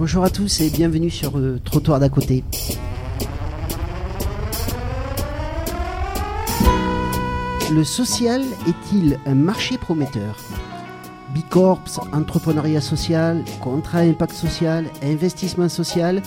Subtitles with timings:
[0.00, 2.42] Bonjour à tous et bienvenue sur le trottoir d'à côté.
[7.70, 10.38] Le social est-il un marché prometteur?
[11.34, 16.22] Bicorps, entrepreneuriat social, contrat impact social, investissement social,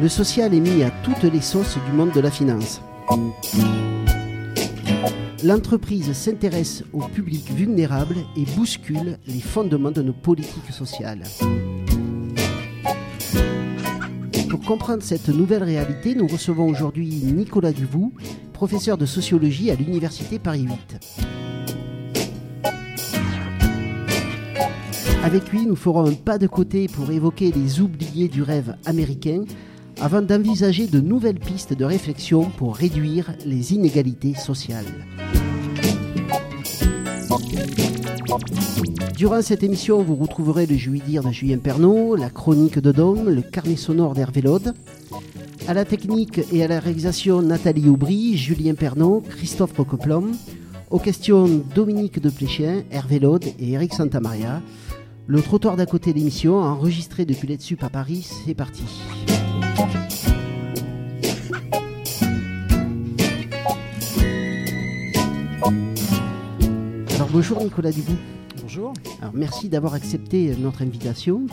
[0.00, 2.80] le social est mis à toutes les sauces du monde de la finance.
[5.44, 11.24] L'entreprise s'intéresse au public vulnérable et bouscule les fondements de nos politiques sociales.
[14.68, 18.12] Comprendre cette nouvelle réalité, nous recevons aujourd'hui Nicolas Duvou,
[18.52, 21.24] professeur de sociologie à l'Université Paris 8.
[25.24, 29.44] Avec lui, nous ferons un pas de côté pour évoquer les oubliés du rêve américain
[30.02, 34.84] avant d'envisager de nouvelles pistes de réflexion pour réduire les inégalités sociales.
[39.16, 43.42] Durant cette émission, vous retrouverez le Juillet de Julien Pernaud, la chronique de Dôme, le
[43.42, 44.74] carnet sonore d'Hervé Lode.
[45.66, 50.32] À la technique et à la réalisation, Nathalie Aubry, Julien Pernaud, Christophe Roqueplom.
[50.90, 54.62] Aux questions, Dominique de Pléchien, Hervé Lode et Eric Santamaria.
[55.26, 58.84] Le trottoir d'à côté de l'émission, enregistré depuis l'ETSUP à Paris, c'est parti.
[67.18, 68.12] Alors bonjour Nicolas Dubou.
[68.62, 68.94] Bonjour.
[69.20, 71.48] Alors merci d'avoir accepté notre invitation.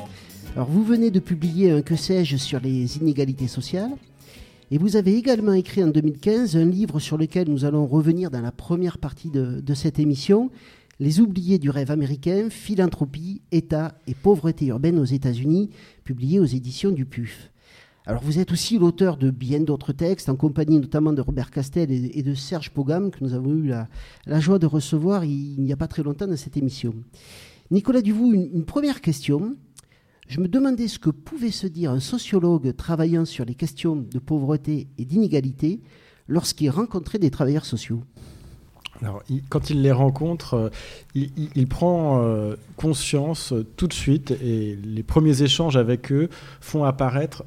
[0.55, 3.89] Alors vous venez de publier un que sais-je sur les inégalités sociales.
[4.69, 8.41] Et vous avez également écrit en 2015 un livre sur lequel nous allons revenir dans
[8.41, 10.51] la première partie de, de cette émission,
[10.99, 15.71] Les oubliés du rêve américain, philanthropie, État et pauvreté urbaine aux États-Unis,
[16.03, 17.49] publié aux éditions du PUF.
[18.07, 21.91] Alors vous êtes aussi l'auteur de bien d'autres textes, en compagnie notamment de Robert Castel
[21.91, 23.73] et de Serge Pogam, que nous avons eu
[24.27, 26.93] la, joie de recevoir il n'y a pas très longtemps dans cette émission.
[27.71, 29.55] Nicolas Duvou, une, une première question.
[30.27, 34.19] Je me demandais ce que pouvait se dire un sociologue travaillant sur les questions de
[34.19, 35.81] pauvreté et d'inégalité
[36.27, 38.03] lorsqu'il rencontrait des travailleurs sociaux.
[39.05, 40.69] Alors, quand il les rencontre, euh,
[41.13, 46.27] il, prend euh, conscience euh, tout de suite et les premiers échanges avec eux
[46.59, 47.43] font apparaître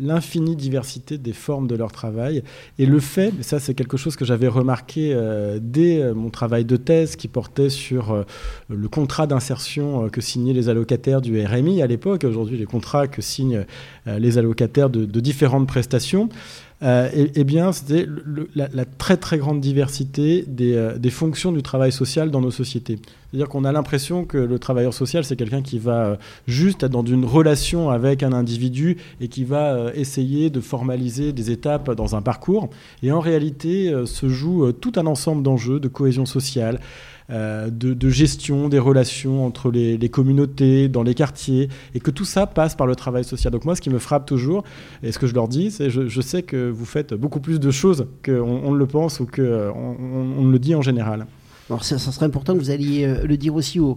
[0.00, 2.44] l'infinie diversité des formes de leur travail.
[2.78, 5.16] Et le fait, ça c'est quelque chose que j'avais remarqué
[5.60, 8.24] dès mon travail de thèse qui portait sur
[8.68, 13.22] le contrat d'insertion que signaient les allocataires du RMI à l'époque, aujourd'hui les contrats que
[13.22, 13.64] signent
[14.06, 16.28] les allocataires de différentes prestations.
[16.82, 18.06] Euh, et, et, bien, c'était
[18.54, 22.98] la, très très grande diversité des, euh, des, fonctions du travail social dans nos sociétés.
[23.30, 26.92] C'est-à-dire qu'on a l'impression que le travailleur social, c'est quelqu'un qui va euh, juste être
[26.92, 32.16] dans une relation avec un individu et qui va essayer de formaliser des étapes dans
[32.16, 32.70] un parcours.
[33.02, 36.80] Et en réalité, se joue tout un ensemble d'enjeux de cohésion sociale.
[37.30, 42.46] Euh, de, gestion des relations entre les, communautés, dans les quartiers, et que tout ça
[42.46, 43.52] passe par le travail social.
[43.52, 44.64] Donc moi, ce qui me frappe toujours,
[45.02, 47.60] et ce que je leur dis, c'est je, je sais que vous faites beaucoup plus
[47.60, 51.26] de choses qu'on on le pense ou qu'on on, on le dit en général.
[51.70, 53.96] Alors ça, serait important que vous alliez euh, le dire aussi aux,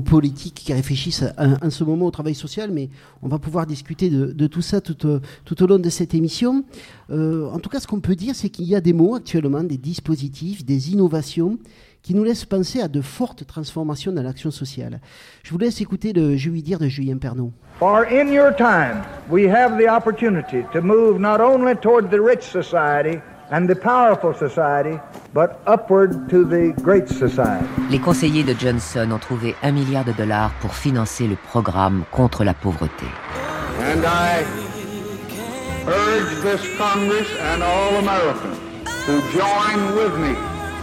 [0.00, 2.88] politiques qui réfléchissent en ce moment au travail social, mais
[3.20, 6.64] on va pouvoir discuter de, tout ça tout, euh, tout, au long de cette émission.
[7.10, 9.62] Euh, en tout cas, ce qu'on peut dire, c'est qu'il y a des mots actuellement,
[9.62, 11.58] des dispositifs, des innovations
[12.02, 15.00] qui nous laissent penser à de fortes transformations dans l'action sociale.
[15.42, 17.52] Je vous laisse écouter le Je lui dire de Julien Pernaud.
[17.78, 22.42] For in your time, we have the opportunity to move not only toward the rich
[22.42, 24.98] society, and the powerful society,
[25.34, 27.66] but upward to the great society.
[27.90, 32.44] Les conseillers de Johnson ont trouvé un milliard de dollars pour financer le programme contre
[32.44, 33.06] la pauvreté.
[33.80, 34.44] And I
[35.86, 38.58] urge this Congress and all Americans
[39.06, 40.36] to join with me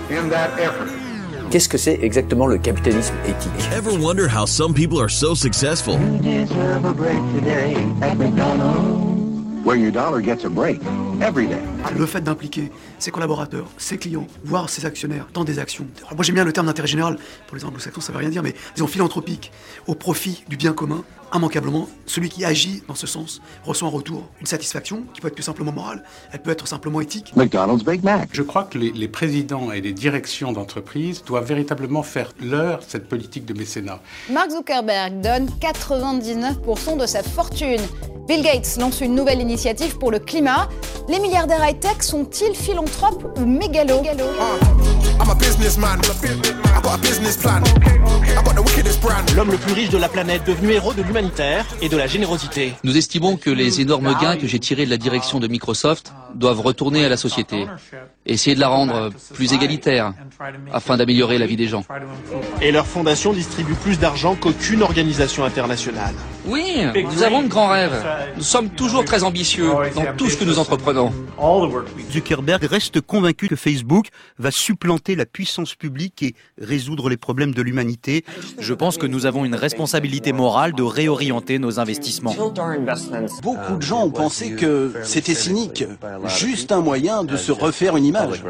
[0.10, 1.07] in that effort.
[1.50, 5.98] Qu'est-ce que c'est exactement le capitalisme éthique Ever wonder how some people are so successful?
[5.98, 9.66] We deserve a break today at McDonald's.
[9.66, 10.82] Where your dollar gets a break
[11.22, 11.58] every day.
[11.96, 15.86] Le fait d'impliquer ses collaborateurs, ses clients, voire ses actionnaires dans des actions.
[16.02, 17.18] Alors moi j'aime bien le terme d'intérêt général,
[17.48, 19.52] pour les anglo-saxons ça veut rien dire, mais disons philanthropique,
[19.88, 21.04] au profit du bien commun,
[21.34, 25.36] immanquablement, celui qui agit dans ce sens reçoit en retour une satisfaction qui peut être
[25.36, 27.34] plus simplement morale, elle peut être simplement éthique.
[27.36, 28.30] McDonald's Big Mac.
[28.32, 33.08] Je crois que les, les présidents et les directions d'entreprise doivent véritablement faire leur cette
[33.08, 34.00] politique de mécénat.
[34.30, 37.82] Mark Zuckerberg donne 99% de sa fortune.
[38.28, 40.68] Bill Gates lance une nouvelle initiative pour le climat.
[41.10, 44.02] Les milliardaires high-tech sont-ils philanthropes ou mégalos
[49.36, 52.74] L'homme le plus riche de la planète, devenu héros de l'humanitaire et de la générosité.
[52.84, 56.62] Nous estimons que les énormes gains que j'ai tirés de la direction de Microsoft doivent
[56.62, 57.68] retourner à la société.
[58.26, 60.14] Essayer de la rendre plus égalitaire
[60.74, 61.84] afin d'améliorer la vie des gens.
[62.62, 66.16] Et leur fondation distribue plus d'argent qu'aucune organisation internationale.
[66.46, 68.06] Oui, nous avons de grands rêves.
[68.36, 70.97] Nous sommes toujours très ambitieux dans tout ce que nous entreprenons.
[72.12, 74.08] Zuckerberg reste convaincu que Facebook
[74.38, 78.24] va supplanter la puissance publique et résoudre les problèmes de l'humanité.
[78.60, 82.36] Je pense que nous avons une responsabilité morale de réorienter nos investissements.
[83.42, 85.86] Beaucoup de gens ont pensé que c'était cynique,
[86.38, 88.44] juste un moyen de se refaire une image.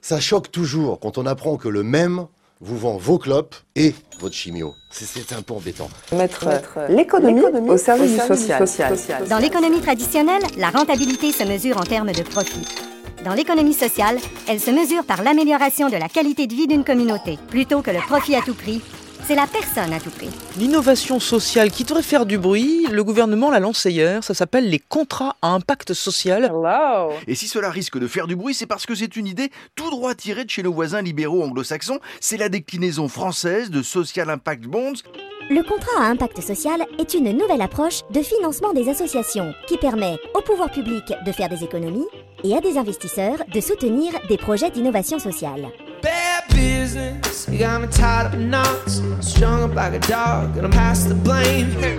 [0.00, 2.26] Ça choque toujours quand on apprend que le même
[2.62, 4.74] vous vend vos clopes et votre chimio.
[4.90, 5.90] C'est un peu embêtant.
[6.12, 6.48] Mettre,
[6.88, 8.64] l'économie au service, du social.
[9.28, 12.66] Dans l'économie traditionnelle, la rentabilité se mesure en termes de profit.
[13.24, 14.18] Dans l'économie sociale,
[14.48, 18.00] elle se mesure par l'amélioration de la qualité de vie d'une communauté, plutôt que le
[18.00, 18.80] profit à tout prix.
[19.24, 20.30] C'est la personne à tout prix.
[20.58, 24.80] L'innovation sociale qui devrait faire du bruit, le gouvernement l'a lancée hier, ça s'appelle les
[24.80, 26.52] contrats à impact social.
[27.28, 29.90] Et si cela risque de faire du bruit, c'est parce que c'est une idée tout
[29.90, 32.00] droit tirée de chez nos voisins libéraux anglo-saxons.
[32.20, 35.02] C'est la déclinaison française de Social Impact Bonds.
[35.50, 40.16] Le contrat à impact social est une nouvelle approche de financement des associations qui permet
[40.34, 42.06] au pouvoir public de faire des économies
[42.44, 45.68] et à des investisseurs de soutenir des projets d'innovation sociale.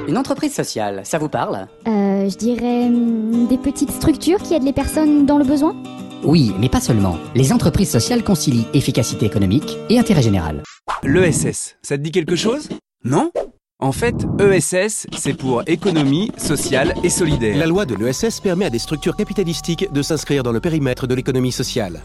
[0.08, 1.68] Une entreprise sociale, ça vous parle?
[1.88, 5.76] Euh, Je dirais hum, des petites structures qui aident les personnes dans le besoin?
[6.24, 7.18] Oui, mais pas seulement.
[7.36, 10.64] Les entreprises sociales concilient efficacité économique et intérêt général.
[11.04, 12.70] L'ESS, ça te dit quelque chose?
[13.04, 13.32] Non?
[13.80, 17.58] En fait, ESS, c'est pour économie, sociale et solidaire.
[17.58, 21.16] La loi de l'ESS permet à des structures capitalistiques de s'inscrire dans le périmètre de
[21.16, 22.02] l'économie sociale.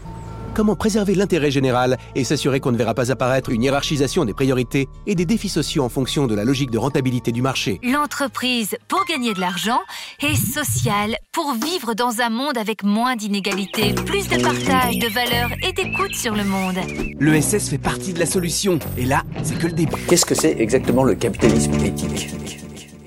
[0.59, 4.89] Comment préserver l'intérêt général et s'assurer qu'on ne verra pas apparaître une hiérarchisation des priorités
[5.07, 9.05] et des défis sociaux en fonction de la logique de rentabilité du marché L'entreprise pour
[9.05, 9.79] gagner de l'argent
[10.21, 15.51] et sociale pour vivre dans un monde avec moins d'inégalités, plus de partage de valeurs
[15.65, 16.75] et d'écoute sur le monde.
[17.21, 19.95] L'ESS fait partie de la solution et là, c'est que le début.
[20.09, 22.27] Qu'est-ce que c'est exactement le capitalisme éthique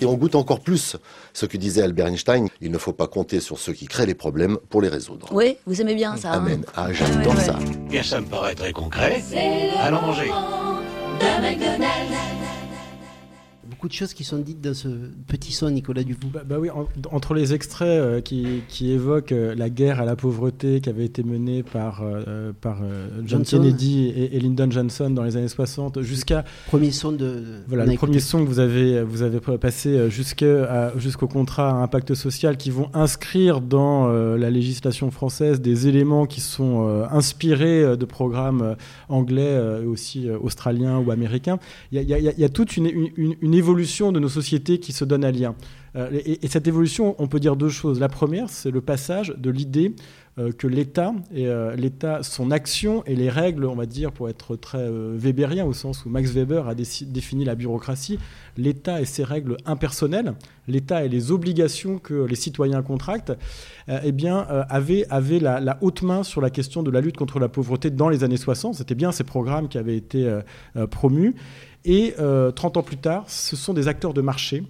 [0.02, 0.96] et on goûte encore plus
[1.32, 2.48] ce que disait Albert Einstein.
[2.60, 5.28] Il ne faut pas compter sur ceux qui créent les problèmes pour les résoudre.
[5.32, 6.32] Oui, vous aimez bien ça.
[6.32, 6.62] Amen.
[6.68, 7.58] Hein ah, j'adore ça.
[7.88, 9.22] Bien, ça me paraît très concret.
[9.80, 10.30] Allons manger.
[13.82, 14.86] Beaucoup de choses qui sont dites dans ce
[15.26, 16.28] petit son, Nicolas Duvaux.
[16.32, 20.04] Bah, bah oui, en, entre les extraits euh, qui, qui, évoquent euh, la guerre à
[20.04, 22.76] la pauvreté qui avait été menée par, euh, par
[23.24, 23.56] John Johnson.
[23.56, 27.96] Kennedy et, et, Lyndon Johnson dans les années 60, jusqu'à premier son de voilà le
[27.96, 32.88] premier son que vous avez vous avez passé jusqu'au contrat à impact social qui vont
[32.94, 38.76] inscrire dans la législation française des éléments qui sont inspirés de programmes
[39.08, 41.58] anglais et aussi australiens ou américains.
[41.90, 44.18] Il y a, il y a, il y a toute une, une, une évolution de
[44.18, 45.54] nos sociétés qui se donne à lien.
[45.96, 48.00] Euh, et, et, cette évolution, on peut dire deux choses.
[48.00, 49.94] La première, c'est le passage de l'idée
[50.38, 54.30] euh, que l'État, et euh, l'État, son action et les règles, on va dire, pour
[54.30, 58.18] être très weberien, au sens où Max Weber a défini la bureaucratie,
[58.56, 60.32] l'État et ses règles impersonnelles,
[60.66, 63.32] l'État et les obligations que les citoyens contractent,
[63.88, 65.04] eh bien, avait
[65.40, 68.22] la, la, haute main sur la question de la lutte contre la pauvreté dans les
[68.22, 68.76] années 60.
[68.76, 70.40] C'était bien ces programmes qui avaient été
[70.90, 71.34] promus.
[71.84, 72.14] Et
[72.54, 74.64] 30 ans plus tard, ce sont des acteurs de marché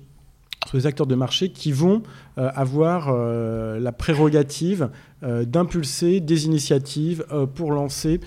[1.07, 2.03] de marché qui vont
[2.39, 4.91] euh, avoir euh, la prérogative
[5.23, 7.25] euh, d'impulser des initiatives
[7.55, 8.21] pour lancer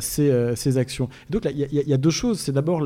[0.00, 1.08] ces, actions.
[1.30, 2.40] Donc il y, a deux choses.
[2.40, 2.80] C'est d'abord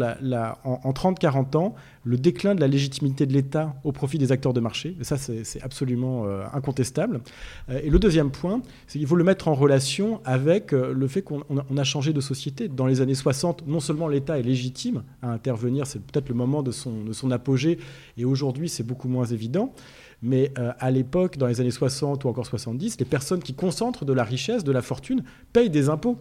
[0.64, 1.75] en, en 30-40 ans,
[2.08, 4.96] le déclin de la légitimité de l'État au profit des acteurs de marché.
[5.00, 7.20] Et ça, c'est absolument incontestable.
[7.68, 11.42] et le deuxième point, c'est qu'il faut le mettre en relation avec le fait qu'on
[11.76, 12.68] a changé de société.
[12.68, 16.62] Dans les années 60, non seulement l'État est légitime à intervenir, c'est peut-être le moment
[16.62, 17.78] de son, de son apogée,
[18.16, 19.74] et aujourd'hui c'est beaucoup moins évident.
[20.22, 24.04] Mais euh, à l'époque, dans les années 60 ou encore 70, les personnes qui concentrent
[24.04, 25.22] de la richesse, de la fortune,
[25.52, 26.18] payent des impôts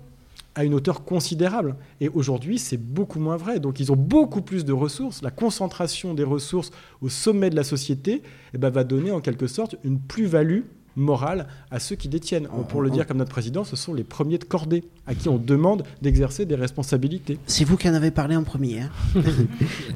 [0.55, 1.75] à une hauteur considérable.
[2.01, 3.59] Et aujourd'hui, c'est beaucoup moins vrai.
[3.59, 5.21] Donc ils ont beaucoup plus de ressources.
[5.21, 9.47] La concentration des ressources au sommet de la société eh ben, va donner en quelque
[9.47, 10.61] sorte une plus-value
[10.97, 12.47] morale à ceux qui détiennent.
[12.69, 15.37] Pour le dire comme notre président, ce sont les premiers de cordée à qui on
[15.37, 17.37] demande d'exercer des responsabilités.
[17.45, 18.81] C'est vous qui en avez parlé en premier.
[18.81, 18.89] Hein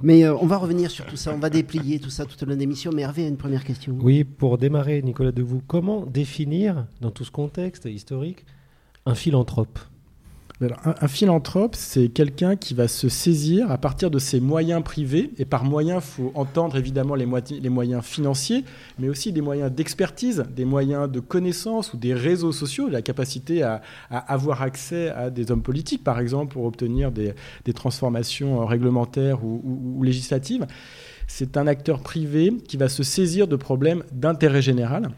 [0.03, 2.45] mais euh, on va revenir sur tout ça, on va déplier tout ça tout au
[2.45, 2.91] long de l'émission.
[2.93, 3.98] Mais Hervé a une première question.
[4.00, 8.45] Oui, pour démarrer, Nicolas Debout, comment définir, dans tout ce contexte historique,
[9.07, 9.79] un philanthrope?
[10.86, 15.46] Un, philanthrope, c'est quelqu'un qui va se saisir à partir de ses moyens privés, et
[15.46, 17.25] par moyens, il faut entendre évidemment les,
[17.70, 18.63] moyens financiers,
[19.00, 23.63] mais aussi des moyens d'expertise, des moyens de connaissance ou des réseaux sociaux, la capacité
[23.63, 27.34] à, avoir accès à des hommes politiques, par exemple, pour obtenir des,
[27.74, 30.68] transformations réglementaires ou, ou, ou législatives.
[31.27, 35.10] C'est un acteur privé qui va se saisir de problèmes d'intérêt général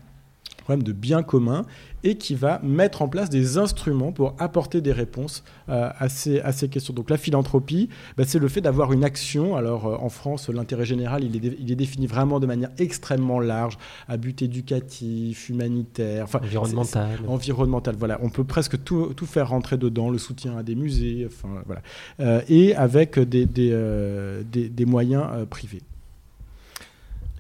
[0.64, 1.66] problème de bien commun,
[2.04, 6.42] et qui va mettre en place des instruments pour apporter des réponses euh, à, ces,
[6.42, 6.94] à, ces, questions.
[6.94, 9.56] Donc la philanthropie, bah, c'est le fait d'avoir une action.
[9.56, 13.40] Alors euh, en France, l'intérêt général, il est, il est, défini vraiment de manière extrêmement
[13.40, 13.78] large,
[14.08, 17.20] à but éducatif, humanitaire, enfin, environnemental.
[17.28, 18.20] environnemental, voilà.
[18.22, 21.82] On peut presque tout, tout, faire rentrer dedans, le soutien à des musées, enfin, voilà.
[22.20, 25.82] Euh, et avec des, des, des, des moyens privés.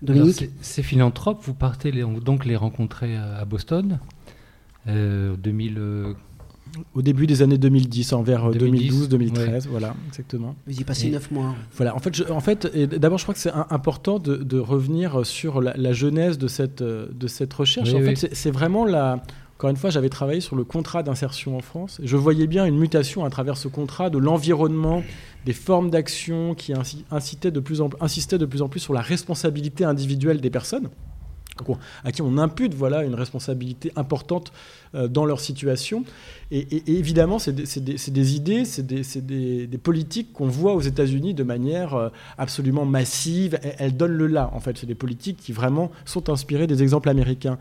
[0.04, 4.00] Dominique Ces philanthropes, vous partez les, donc les rencontrer à Boston
[4.88, 6.14] euh, 2000, euh,
[6.94, 9.60] Au début des années 2010, envers 2012-2013, ouais.
[9.70, 10.56] voilà, exactement.
[10.68, 11.56] Vous y passez neuf mois.
[11.76, 12.68] Voilà, en fait, je, en fait
[12.98, 16.84] d'abord, je crois que c'est important de, de, revenir sur la, la, genèse de cette,
[16.84, 17.90] de cette recherche.
[17.90, 18.16] Oui, en oui.
[18.16, 19.24] fait, c'est vraiment la.
[19.58, 22.02] Encore une fois, j'avais travaillé sur le contrat d'insertion en France.
[22.04, 25.04] Je voyais bien une mutation à travers ce contrat de l'environnement,
[25.46, 26.74] des formes d'action qui
[27.12, 30.90] incitaient de plus en, insistaient de plus en plus sur la responsabilité individuelle des personnes
[32.04, 34.52] à qui on impute voilà, une responsabilité importante
[34.96, 36.04] euh, dans leur situation.
[36.56, 40.76] Et, et, et évidemment, c'est des, des, des, idées, c'est des, des, politiques qu'on voit
[40.76, 43.58] aux États-Unis de manière euh, absolument massive.
[43.64, 44.78] Elles, elles donnent le là, en fait.
[44.78, 47.58] C'est des politiques qui vraiment sont inspirées des exemples américains.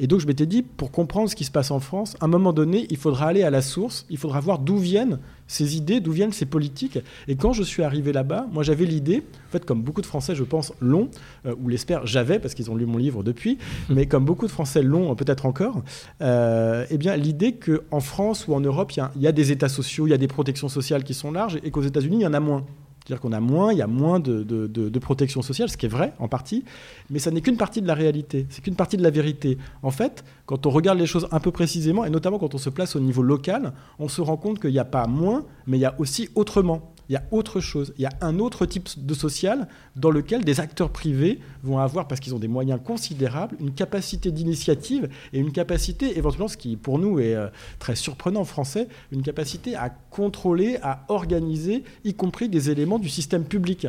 [0.00, 2.28] Et donc, je m'étais dit, pour comprendre ce qui se passe en France, à un
[2.28, 5.20] moment donné, il faudra aller à la source, il faudra voir d'où viennent
[5.52, 6.98] ces idées, d'où viennent ces politiques.
[7.28, 10.34] Et quand je suis arrivé là-bas, moi j'avais l'idée, en fait comme beaucoup de Français
[10.34, 11.10] je pense l'ont,
[11.46, 13.58] euh, ou l'espèrent, j'avais parce qu'ils ont lu mon livre depuis,
[13.90, 15.82] mais comme beaucoup de Français l'ont peut-être encore,
[16.22, 20.06] euh, eh bien l'idée qu'en France ou en Europe, il y, a des États sociaux,
[20.06, 22.34] il y a des protections sociales qui sont larges, et qu'aux États-Unis, il y en
[22.34, 22.64] a moins.
[23.04, 25.76] C'est-à-dire qu'on a moins, il y a moins de, de, de, de, protection sociale, ce
[25.76, 26.64] qui est vrai en partie,
[27.10, 29.58] mais ça n'est qu'une partie de la réalité, c'est qu'une partie de la vérité.
[29.82, 32.70] En fait, quand on regarde les choses un peu précisément, et notamment quand on se
[32.70, 35.80] place au niveau local, on se rend compte qu'il n'y a pas moins, mais il
[35.80, 36.91] y a aussi autrement.
[37.08, 40.44] Il y a autre chose, il y a un autre type de social dans lequel
[40.44, 45.38] des acteurs privés vont avoir, parce qu'ils ont des moyens considérables, une capacité d'initiative et
[45.38, 49.74] une capacité, éventuellement, ce qui pour nous est euh, très surprenant en français, une capacité
[49.74, 53.86] à contrôler, à organiser, y compris des éléments du système public.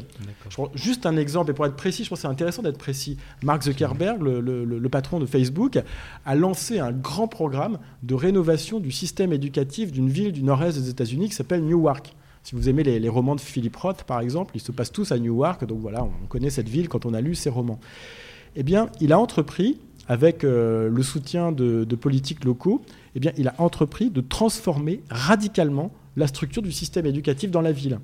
[0.50, 2.78] Je prends juste un exemple, et pour être précis, je pense que c'est intéressant d'être
[2.78, 3.18] précis.
[3.44, 5.80] Mark Zuckerberg, le, le, le, patron de Facebook,
[6.26, 10.90] a lancé un grand programme de rénovation du système éducatif d'une ville du nord-est des
[10.90, 12.14] États-Unis qui s'appelle Newark.
[12.44, 15.18] Si vous aimez les, romans de Philip Roth, par exemple, ils se passent tous à
[15.18, 17.80] Newark, donc voilà, on connaît cette ville quand on a lu ses romans.
[18.58, 22.82] Eh bien, il a entrepris, avec euh, le soutien de, de, politiques locaux,
[23.16, 27.72] eh bien, il a entrepris de transformer radicalement la structure du système éducatif dans la
[27.72, 28.00] ville.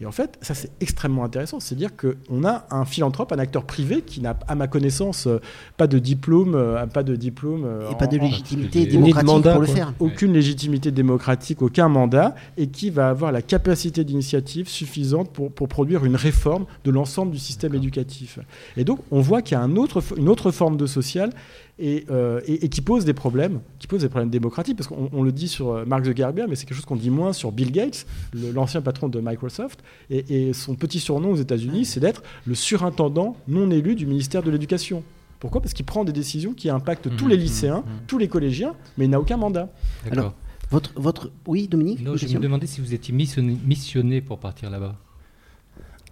[0.00, 1.60] Et en fait, ça c'est extrêmement intéressant.
[1.60, 5.40] C'est-à-dire qu'on a un philanthrope, un acteur privé qui n'a, à ma connaissance, euh,
[5.76, 9.26] pas de diplôme, euh, pas de diplôme et en, pas de légitimité en, démocratique de
[9.26, 9.94] mandat, pour le faire.
[9.98, 15.68] Aucune légitimité démocratique, aucun mandat, et qui va avoir la capacité d'initiative suffisante pour, pour
[15.68, 18.38] produire une réforme de l'ensemble du système éducatif.
[18.76, 21.30] Et donc, on voit qu'il y a un autre, une autre forme de social
[21.78, 25.22] et, euh, et, et, qui pose des problèmes, qui pose des problèmes démocratiques, parce qu'on
[25.22, 28.06] le dit sur Mark Zuckerberg, mais c'est quelque chose qu'on dit moins sur Bill Gates,
[28.54, 33.36] l'ancien patron de Microsoft, et, et son petit surnom aux États-Unis, c'est d'être le surintendant
[33.46, 35.02] non élu du ministère de l'Éducation.
[35.38, 35.60] Pourquoi?
[35.60, 38.74] Parce qu'il prend des décisions qui impactent mmh, tous les lycéens, mmh, tous les collégiens,
[38.96, 39.70] mais il n'a aucun mandat.
[40.10, 40.34] Alors,
[40.70, 41.30] votre, votre...
[41.46, 42.02] Oui, Dominique?
[42.02, 44.96] Non, Je me demandais si vous étiez missionné, missionné pour partir là-bas.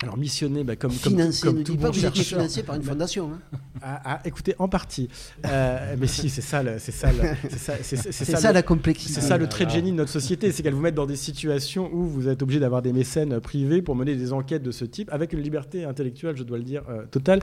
[0.05, 2.39] Alors missionné, bah, comme, financé, comme, comme tout bon chercheur.
[2.41, 3.31] financé par une fondation.
[3.33, 3.59] Hein.
[3.83, 5.09] Ah, ah, écoutez, en partie.
[5.47, 7.09] Euh, mais si, c'est ça, c'est ça,
[7.49, 9.15] c'est ça, c'est ça, ça, la complexité.
[9.15, 11.17] C'est ça le trait de génie de notre société, c'est qu'elle vous met dans des
[11.17, 14.85] situations où vous êtes obligé d'avoir des mécènes privés pour mener des enquêtes de ce
[14.85, 17.41] type, avec une liberté intellectuelle, je dois le dire, euh, totale.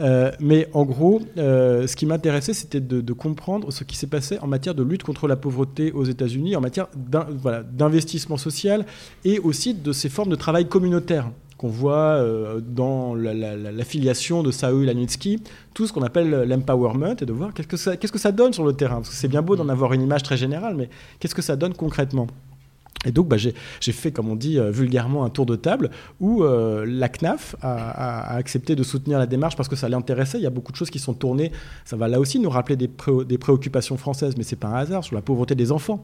[0.00, 4.06] Euh, mais en gros, euh, ce qui m'intéressait, c'était de, de, comprendre ce qui s'est
[4.06, 8.86] passé en matière de lutte contre la pauvreté aux États-Unis, en matière d'investissement voilà, social
[9.24, 14.46] et aussi de ces formes de travail communautaire qu'on voit euh, dans l'affiliation la, la,
[14.46, 15.42] de Saul Lanitsky,
[15.74, 18.54] tout ce qu'on appelle l'empowerment, et de voir qu'est-ce que, ça, qu'est-ce que ça donne
[18.54, 18.96] sur le terrain.
[18.96, 20.88] Parce que c'est bien beau d'en avoir une image très générale, mais
[21.18, 22.28] qu'est-ce que ça donne concrètement?
[23.04, 26.44] Et donc, bah, j'ai fait, comme on dit euh, vulgairement, un tour de table où
[26.44, 30.38] euh, la CNAF a, a, a, accepté de soutenir la démarche parce que ça l'intéressait.
[30.38, 31.52] Il y a beaucoup de choses qui sont tournées.
[31.84, 34.76] Ça va là aussi nous rappeler des, pré des préoccupations françaises, mais c'est pas un
[34.76, 36.02] hasard sur la pauvreté des enfants.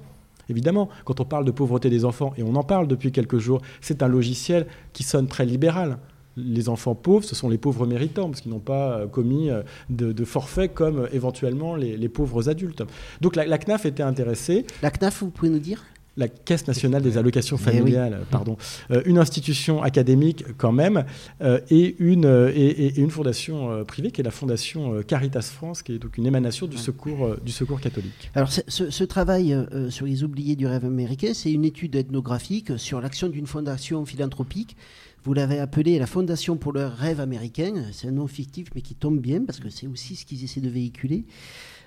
[0.48, 3.60] Évidemment, quand on parle de pauvreté des enfants, et on en parle depuis quelques jours,
[3.80, 5.98] c'est un logiciel qui sonne très libéral.
[6.36, 9.48] Les enfants pauvres, ce sont les pauvres méritants, parce qu'ils n'ont pas commis
[9.88, 12.82] de, de forfaits comme éventuellement les, pauvres adultes.
[13.22, 14.66] Donc la, CNAF était intéressée.
[14.82, 15.82] La CNAF, vous pouvez nous dire?
[16.16, 18.26] La Caisse nationale des allocations familiales, oui.
[18.30, 18.56] pardon,
[18.90, 21.04] euh, une institution académique quand même,
[21.42, 25.82] euh, et, une, euh, et, et, une fondation privée qui est la fondation Caritas France,
[25.82, 28.30] qui est donc une émanation du secours, du secours catholique.
[28.34, 29.56] Alors ce, ce travail
[29.90, 34.76] sur les oubliés du rêve américain, c'est une étude ethnographique sur l'action d'une fondation philanthropique.
[35.24, 37.72] Vous l'avez appelée la Fondation pour le rêve américain.
[37.92, 40.60] C'est un nom fictif mais qui tombe bien parce que c'est aussi ce qu'ils essaient
[40.60, 41.24] de véhiculer.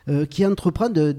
[0.09, 1.11] euh, qui entreprend de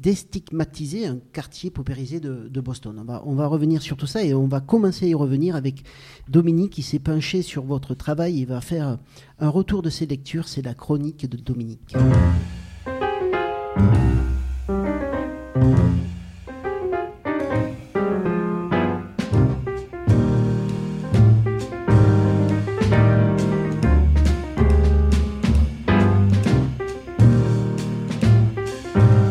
[0.00, 3.04] déstigmatiser un quartier paupérisé de, Boston.
[3.24, 5.84] On va, revenir sur tout ça et on va commencer à y revenir avec
[6.28, 8.98] Dominique qui s'est penché sur votre travail et va faire
[9.38, 10.48] un retour de ses lectures.
[10.48, 11.94] C'est la chronique de Dominique.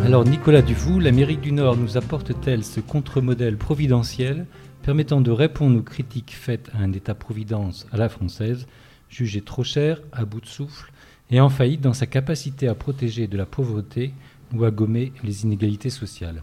[0.10, 4.48] Alors Nicolas Dufoux, l'Amérique du Nord nous apporte-t-elle ce contre-modèle providentiel
[4.82, 8.66] permettant de répondre aux critiques faites à un État-providence à la française,
[9.08, 10.92] jugé trop cher, à bout de souffle,
[11.30, 14.12] et en faillite dans sa capacité à protéger de la pauvreté
[14.52, 16.42] ou à gommer les inégalités sociales?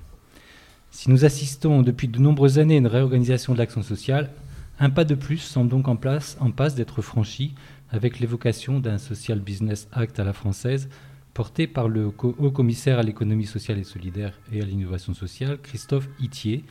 [0.92, 4.30] Si nous assistons depuis de nombreuses années à une réorganisation de l'action sociale,
[4.78, 7.56] un pas de plus semble donc en, place, en passe d'être franchi
[7.90, 10.88] avec l'évocation d'un Social Business Act à la française
[11.37, 16.09] porté par le haut commissaire à l'économie sociale et solidaire et à l'innovation sociale, Christophe
[16.19, 16.64] Itier,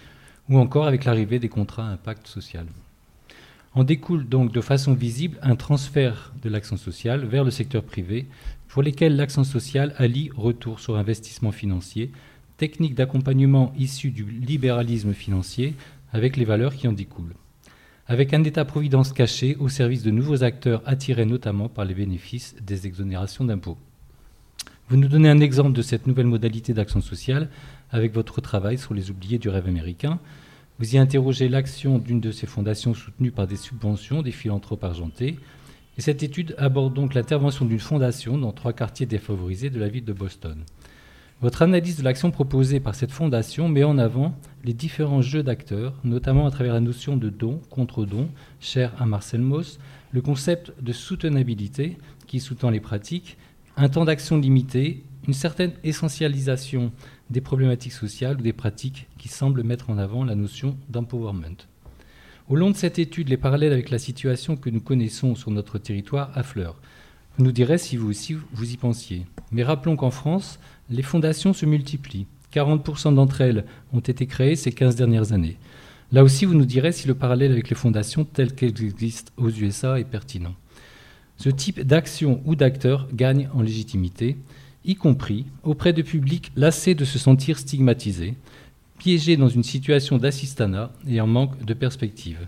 [0.49, 2.65] ou encore avec l'arrivée des contrats à impact social.
[3.75, 8.25] En découle donc de façon visible un transfert de l'action sociale vers le secteur privé,
[8.67, 12.09] pour lesquels l'action sociale allie retour sur investissement financier,
[12.57, 15.75] technique d'accompagnement issue du libéralisme financier,
[16.11, 17.35] avec les valeurs qui en découlent.
[18.07, 22.87] Avec un État-providence caché au service de nouveaux acteurs attirés notamment par les bénéfices des
[22.87, 23.77] exonérations d'impôts.
[24.87, 27.49] Vous nous donnez un exemple de cette nouvelle modalité d'action sociale
[27.89, 30.19] avec votre travail sur les oubliés du rêve américain.
[30.77, 35.39] Vous y interrogez l'action d'une de ces fondations soutenues par des subventions des philanthropes argentés.
[35.97, 40.05] Et cette étude aborde donc l'intervention d'une fondation dans trois quartiers défavorisés de la ville
[40.05, 40.63] de Boston.
[41.41, 45.95] Votre analyse de l'action proposée par cette fondation met en avant les différents jeux d'acteurs,
[46.03, 49.79] notamment à travers la notion de don contre don, chère à Marcel Mauss,
[50.11, 53.37] le concept de soutenabilité qui sous-tend les pratiques,
[53.77, 56.91] un temps d'action limité, une certaine essentialisation
[57.29, 61.57] des problématiques sociales ou des pratiques qui semblent mettre en avant la notion d'empowerment.
[62.47, 65.77] Au long de cette étude, les parallèles avec la situation que nous connaissons sur notre
[65.77, 66.79] territoire affleurent.
[67.37, 69.25] Vous nous direz si vous aussi vous y pensiez.
[69.51, 70.59] Mais rappelons qu'en France,
[70.89, 72.27] les fondations se multiplient.
[72.53, 75.57] 40% d'entre elles ont été créées ces 15 dernières années.
[76.11, 79.49] Là aussi, vous nous direz si le parallèle avec les fondations telles qu'elles existent aux
[79.49, 80.53] USA est pertinent.
[81.37, 84.37] Ce type d'action ou d'acteur gagne en légitimité,
[84.85, 88.35] y compris auprès de publics lassés de se sentir stigmatisés,
[88.97, 92.47] piégés dans une situation d'assistanat et en manque de perspective.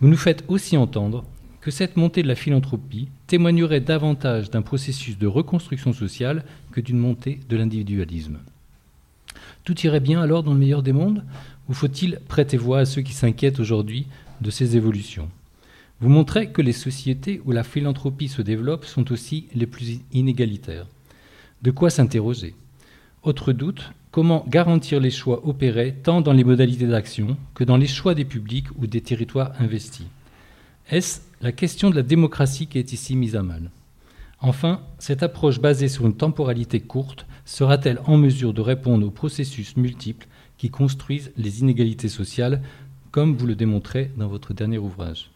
[0.00, 1.24] Vous nous faites aussi entendre
[1.60, 6.98] que cette montée de la philanthropie témoignerait davantage d'un processus de reconstruction sociale que d'une
[6.98, 8.38] montée de l'individualisme.
[9.64, 11.24] Tout irait bien alors dans le meilleur des mondes
[11.68, 14.06] Ou faut-il prêter voix à ceux qui s'inquiètent aujourd'hui
[14.42, 15.30] de ces évolutions?
[16.04, 20.86] Vous montrez que les sociétés où la philanthropie se développe sont aussi les plus inégalitaires.
[21.62, 22.54] De quoi s'interroger?
[23.22, 27.86] Autre doute, comment garantir les choix opérés tant dans les modalités d'action que dans les
[27.86, 30.04] choix des publics ou des territoires investis?
[30.90, 33.70] Est-ce la question de la démocratie qui est ici mise à mal?
[34.40, 39.78] Enfin, cette approche basée sur une temporalité courte sera-t-elle en mesure de répondre aux processus
[39.78, 40.26] multiples
[40.58, 42.60] qui construisent les inégalités sociales,
[43.10, 45.30] comme vous le démontrez dans votre dernier ouvrage?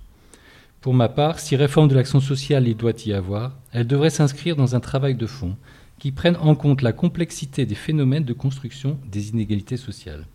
[0.80, 4.54] Pour ma part, si réforme de l'action sociale il doit y avoir, elle devrait s'inscrire
[4.54, 5.56] dans un travail de fond
[5.98, 10.26] qui prenne en compte la complexité des phénomènes de construction des inégalités sociales.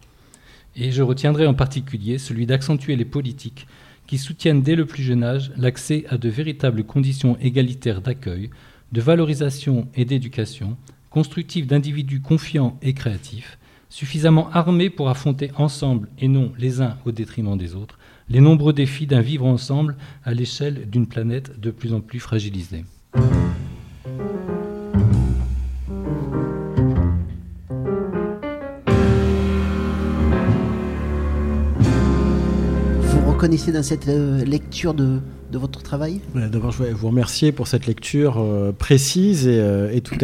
[0.76, 3.68] Et je retiendrai en particulier celui d'accentuer les politiques
[4.06, 8.50] qui soutiennent dès le plus jeune âge l'accès à de véritables conditions égalitaires d'accueil,
[8.92, 10.76] de valorisation et d'éducation,
[11.10, 13.58] constructives d'individus confiants et créatifs,
[13.90, 17.98] suffisamment armés pour affronter ensemble et non les uns au détriment des autres
[18.30, 22.86] les nombreux défis d'un vivre ensemble à l'échelle d'une planète de plus en plus fragilisée.
[33.02, 35.20] Vous reconnaissez dans cette euh, lecture de,
[35.54, 40.00] de votre travail D'abord, je voudrais vous remercier pour cette lecture euh, précise et, euh,
[40.00, 40.16] tout,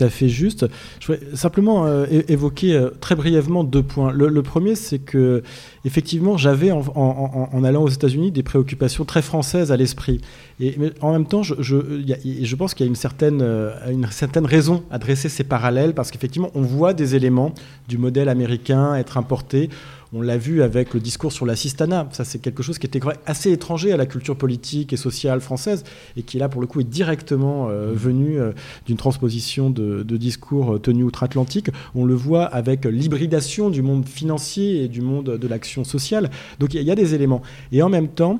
[0.00, 0.66] à fait, juste.
[0.98, 4.10] Je voudrais simplement euh, évoquer très brièvement deux points.
[4.12, 5.42] Le, premier, c'est que
[5.84, 10.22] effectivement, j'avais en, allant aux États-Unis des préoccupations très françaises à l'esprit.
[10.58, 13.42] Et en même temps, je, pense qu'il y a une certaine,
[13.90, 17.54] une certaine raison à dresser ces parallèles parce qu'effectivement, on voit des éléments
[17.88, 19.68] du modèle américain être importés.
[20.14, 22.06] On l'a vu avec le discours sur l'assistanat.
[22.12, 25.40] Ça, c'est quelque chose qui était assez étranger à la culture politique politique et sociale
[25.40, 25.82] française,
[26.16, 28.52] et qui là pour le coup est directement euh, venu euh,
[28.86, 31.70] d'une transposition de, de discours tenus outre-Atlantique.
[31.96, 36.30] On le voit avec l'hybridation du monde financier et du monde de l'action sociale.
[36.60, 37.42] Donc il y, a des éléments.
[37.72, 38.38] Et en même temps,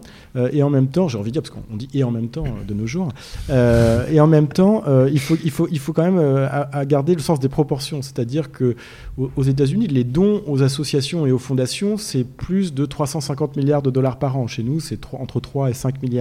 [0.52, 2.44] et en même temps, j'ai envie de dire parce qu'on dit et en même temps
[2.66, 3.08] de nos jours,
[3.50, 6.18] et en même temps, il faut il faut il faut quand même
[6.50, 8.76] à, garder le sens des proportions, c'est-à-dire que
[9.16, 13.90] aux États-Unis, les dons aux associations et aux fondations, c'est plus de 350 milliards de
[13.90, 14.46] dollars par an.
[14.46, 16.11] Chez nous, c'est entre 3 et 5 milliards.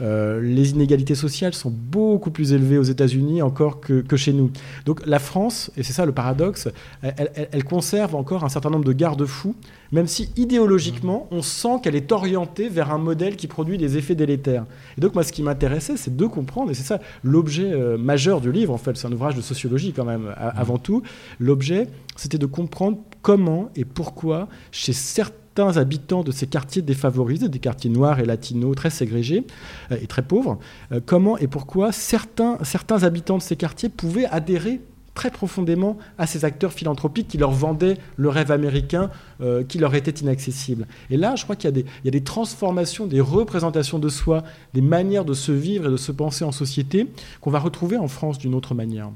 [0.00, 4.50] Euh, les inégalités sociales sont beaucoup plus élevées aux États-Unis encore que, chez nous.
[4.84, 6.68] Donc la France, et c'est ça le paradoxe,
[7.02, 9.54] elle, conserve encore un certain nombre de garde-fous,
[9.92, 14.14] même si idéologiquement, on sent qu'elle est orientée vers un modèle qui produit des effets
[14.14, 14.64] délétères.
[14.96, 18.40] Et donc moi, ce qui m'intéressait, c'est de comprendre, et c'est ça l'objet euh, majeur
[18.40, 21.02] du livre, en fait, c'est un ouvrage de sociologie quand même, avant tout,
[21.38, 27.58] l'objet, c'était de comprendre comment et pourquoi, chez certains habitants de ces quartiers défavorisés, des
[27.58, 29.44] quartiers noirs et latinos très ségrégés
[29.90, 30.58] euh, et très pauvres,
[30.92, 34.80] euh, comment et pourquoi certains, certains habitants de ces quartiers pouvaient adhérer
[35.14, 39.94] très profondément à ces acteurs philanthropiques qui leur vendaient le rêve américain euh, qui leur
[39.94, 40.86] était inaccessible.
[41.10, 41.70] Et là, je crois qu'il
[42.04, 45.96] y, a des transformations, des représentations de soi, des manières de se vivre et de
[45.96, 47.08] se penser en société
[47.40, 49.10] qu'on va retrouver en France d'une autre manière.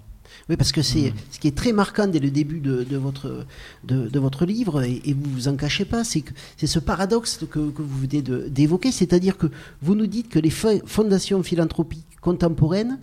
[0.48, 3.46] Oui, parce que c'est ce qui est très marquant dès le début de, votre,
[3.84, 7.70] de, votre livre, et, vous vous en cachez pas, c'est que c'est ce paradoxe que,
[7.70, 9.46] que vous venez d'évoquer, c'est-à-dire que
[9.82, 12.98] vous nous dites que les fondations philanthropiques contemporaines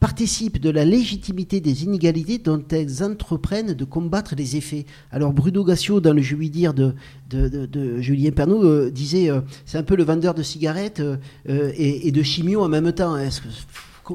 [0.00, 4.84] participent de la légitimité des inégalités dont elles entreprennent de combattre les effets.
[5.10, 6.94] Alors Bruno Gassio, dans le Je lui dire de,
[7.30, 12.08] de, Julien Pernaud, euh, disait euh, c'est un peu le vendeur de cigarettes euh, et,
[12.08, 13.16] et, de chimio en même temps.
[13.16, 13.48] Est-ce que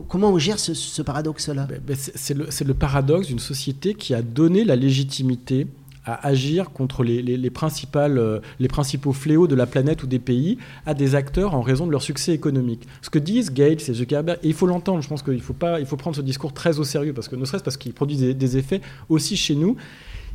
[0.08, 1.66] Comment on gère ce, paradoxe-là?
[1.66, 5.68] Ben, ben, C'est le, paradoxe d'une société qui a donné la légitimité
[6.06, 11.14] à agir contre euh, les principaux fléaux de la planète ou des pays à des
[11.14, 12.88] acteurs en raison de leur succès économique.
[13.02, 15.84] Ce que disent Gates et Zuckerberg, et il faut l'entendre, je pense qu'il faut, pas,
[15.86, 18.34] faut prendre ce discours très au sérieux, parce que ne serait-ce parce qu'il produit des,
[18.34, 19.76] des, effets aussi chez nous,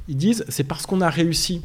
[0.06, 1.62] ils disent c'est parce qu'on a réussi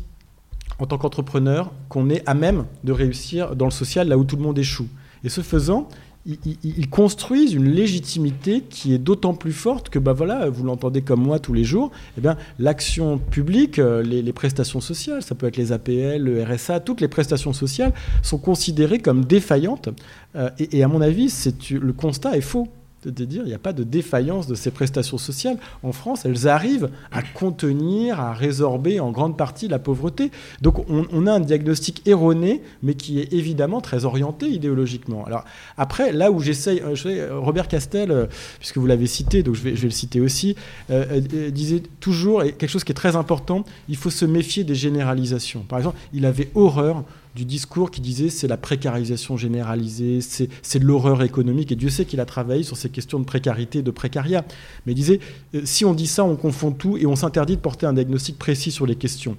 [0.80, 4.38] en tant qu'entrepreneur qu'on est à même de réussir dans le social là où tout
[4.38, 4.88] le monde échoue.
[5.24, 5.88] Et ce faisant,
[6.26, 11.22] ils, construisent une légitimité qui est d'autant plus forte que, bah voilà, vous l'entendez comme
[11.22, 15.58] moi tous les jours, eh bien, l'action publique, euh, les, prestations sociales, ça peut être
[15.58, 19.90] les APL, le RSA, toutes les prestations sociales sont considérées comme défaillantes.
[20.36, 21.34] Euh, et, et, à mon avis,
[21.72, 22.68] le constat est faux
[23.10, 25.58] de dire il n'y a pas de défaillance de ces prestations sociales.
[25.84, 30.32] En France, elles arrivent à contenir, à résorber en grande partie la pauvreté.
[30.62, 35.26] Donc on, a un diagnostic erroné, mais qui est évidemment très orienté idéologiquement.
[35.26, 35.46] Alors
[35.78, 38.26] après, là où j'essaye, euh, Robert Castel, euh,
[38.60, 40.56] puisque vous l'avez cité, donc je vais, le citer aussi,
[40.90, 45.62] euh, disait toujours, quelque chose qui est très important, il faut se méfier des généralisations.
[45.68, 47.04] Par exemple, il avait horreur
[47.36, 51.72] du discours qui disait c'est la précarisation généralisée, c'est l'horreur économique.
[51.72, 54.44] Et Dieu sait qu'il a travaillé sur ces questions de précarité de précariat.
[54.86, 55.20] Mais il disait
[55.56, 58.38] euh, si on dit ça, on confond tout et on s'interdit de porter un diagnostic
[58.38, 59.38] précis sur les questions.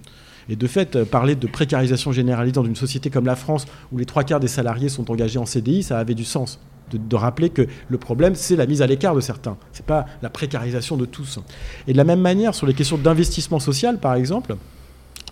[0.48, 3.98] Et de fait, euh, parler de précarisation généralisée dans une société comme la France, où
[3.98, 6.60] les trois quarts des salariés sont engagés en CDI, ça avait du sens.
[6.90, 9.56] De, de rappeler que le problème, c'est la mise à l'écart de certains.
[9.72, 11.38] Ce n'est pas la précarisation de tous.
[11.86, 14.56] Et de la même manière, sur les questions d'investissement social, par exemple,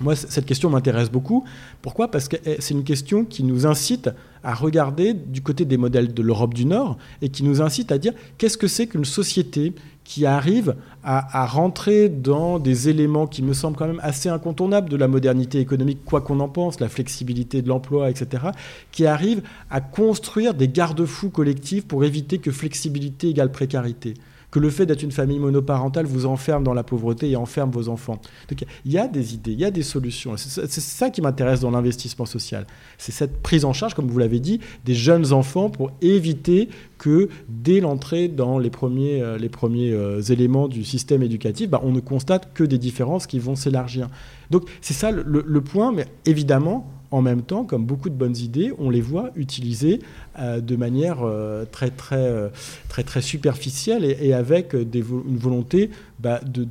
[0.00, 1.44] moi, cette question m'intéresse beaucoup.
[1.82, 2.10] Pourquoi?
[2.10, 4.10] Parce que eh, c'est une question qui nous incite
[4.42, 7.98] à regarder du côté des modèles de l'Europe du Nord et qui nous incite à
[7.98, 13.52] dire qu'est-ce que c'est qu'une société qui arrive à, rentrer dans des éléments qui me
[13.52, 17.62] semblent quand même assez incontournables de la modernité économique, quoi qu'on en pense, la flexibilité
[17.62, 18.46] de l'emploi, etc.,
[18.90, 24.14] qui arrive à construire des garde-fous collectifs pour éviter que flexibilité égale précarité?
[24.50, 27.88] Que le fait d'être une famille monoparentale vous enferme dans la pauvreté et enferme vos
[27.88, 28.20] enfants.
[28.48, 30.36] Donc il y a des idées, il y a des solutions.
[30.36, 32.66] C'est ça qui m'intéresse dans l'investissement social.
[32.98, 37.28] C'est cette prise en charge, comme vous l'avez dit, des jeunes enfants pour éviter que
[37.48, 41.92] dès l'entrée dans les premiers, euh, les premiers euh, éléments du système éducatif, bah, on
[41.92, 44.08] ne constate que des différences qui vont s'élargir.
[44.50, 48.72] Donc c'est ça le point, mais évidemment, en même temps, comme beaucoup de bonnes idées,
[48.78, 50.00] on les voit utilisées
[50.38, 51.64] euh, de manière euh,
[52.12, 52.48] euh,
[52.88, 56.64] très, superficielle et, avec une volonté bah, de,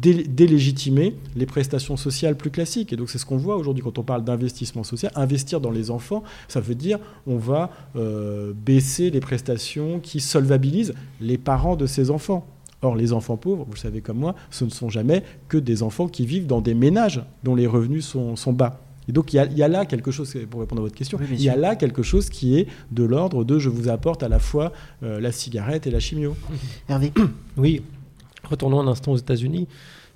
[0.00, 2.92] délégitimer les prestations sociales plus classiques.
[2.92, 5.12] Et donc c'est ce qu'on voit aujourd'hui quand on parle d'investissement social.
[5.14, 7.70] Investir dans les enfants, ça veut dire on va
[8.54, 12.46] baisser les prestations qui solvabilisent les parents de ces enfants.
[12.82, 15.82] Or, les enfants pauvres, vous le savez comme moi, ce ne sont jamais que des
[15.82, 18.85] enfants qui vivent dans des ménages dont les revenus sont bas.
[19.08, 21.48] Et donc il y, a, là quelque chose, pour répondre à votre question, il y
[21.48, 24.72] a là quelque chose qui est de l'ordre de je vous apporte à la fois
[25.02, 26.36] euh, la cigarette et la chimio.
[26.88, 27.12] Hervé
[27.56, 27.82] Oui,
[28.44, 29.68] retournons un instant aux États-Unis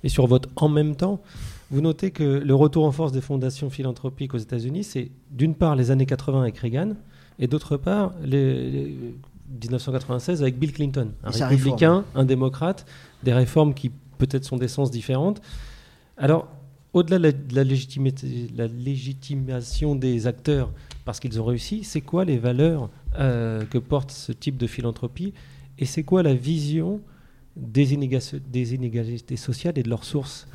[0.03, 1.21] et sur votre en même temps.
[1.69, 5.77] Vous notez que le retour en force des fondations philanthropiques aux États-Unis, c'est d'une part
[5.77, 6.95] les années 80 avec Reagan,
[7.39, 9.15] et d'autre part, les, les
[9.51, 12.03] 1996 avec Bill Clinton, un républicain, réforme.
[12.15, 12.85] un démocrate,
[13.23, 15.41] des réformes qui peut-être sont d'essence différentes.
[16.17, 16.47] Alors,
[16.93, 17.63] au-delà de la,
[18.67, 20.71] légitimation des acteurs
[21.05, 25.33] parce qu'ils ont réussi, c'est quoi les valeurs euh, que porte ce type de philanthropie?
[25.79, 27.01] Et c'est quoi la vision
[27.55, 30.47] des inégalités sociales et de leurs sources?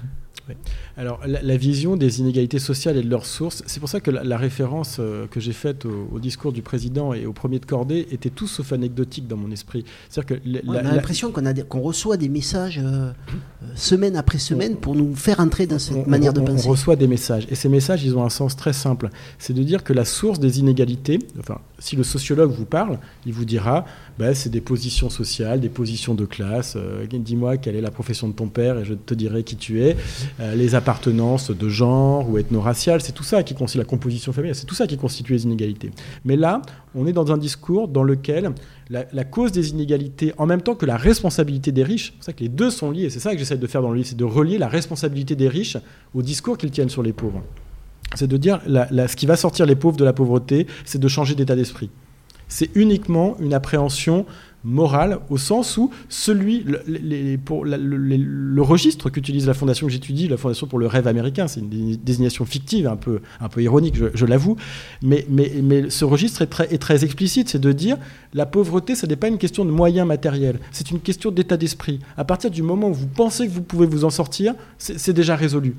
[0.49, 0.55] Oui.
[0.97, 4.11] Alors, la, la vision des inégalités sociales et de leurs sources, c'est pour ça que
[4.13, 7.59] la, la référence euh, que j'ai faite au, au discours du président et au premier
[7.59, 9.85] de cordée était tout sauf anecdotique dans mon esprit.
[10.09, 13.13] C'est-à-dire que la- On a l'impression qu'on reçoit des messages euh, euh,
[13.75, 16.67] semaine après semaine pour nous faire entrer dans cette on- manière de penser.
[16.69, 17.47] On reçoit des messages.
[17.51, 19.11] Et ces messages, ils ont un sens très simple.
[19.39, 23.33] C'est de dire que la source des inégalités, enfin, si le sociologue vous parle, il
[23.33, 23.85] vous dira,
[24.19, 26.75] bah, c'est des positions sociales, des positions de classe.
[26.77, 29.83] Euh, Dis-moi quelle est la profession de ton père et je te dirai qui tu
[29.83, 29.97] es.
[30.41, 34.55] Euh, les appartenances de genre ou ethno-raciales, c'est tout ça qui constitue la composition familiale,
[34.55, 35.91] c'est tout ça qui constitue les inégalités.
[36.25, 36.63] Mais là,
[36.95, 38.53] on est dans un discours dans lequel
[38.91, 42.41] la, cause des inégalités, en même temps que la responsabilité des riches, c'est ça que
[42.41, 44.25] les deux sont liés, c'est ça que j'essaie de faire dans le livre, c'est de
[44.25, 45.77] relier la responsabilité des riches
[46.15, 47.43] au discours qu'ils tiennent sur les pauvres.
[48.15, 51.35] C'est de dire, ce qui va sortir les pauvres de la pauvreté, c'est de changer
[51.35, 51.91] d'état d'esprit.
[52.49, 54.25] C'est uniquement une appréhension
[54.65, 60.37] morale au sens où celui, le, pour le- registre qu'utilise la fondation que j'étudie, la
[60.37, 63.95] fondation pour le rêve américain, c'est une dé- désignation fictive, un peu, un peu ironique,
[64.15, 64.57] je, l'avoue,
[65.03, 67.97] mais, mais, mais ce registre est très, est très explicite, c'est de dire
[68.35, 72.01] la pauvreté, ce n'est pas une question de moyens matériels, c'est une question d'état d'esprit.
[72.17, 75.37] À partir du moment où vous pensez que vous pouvez vous en sortir, c'est déjà
[75.37, 75.77] résolu.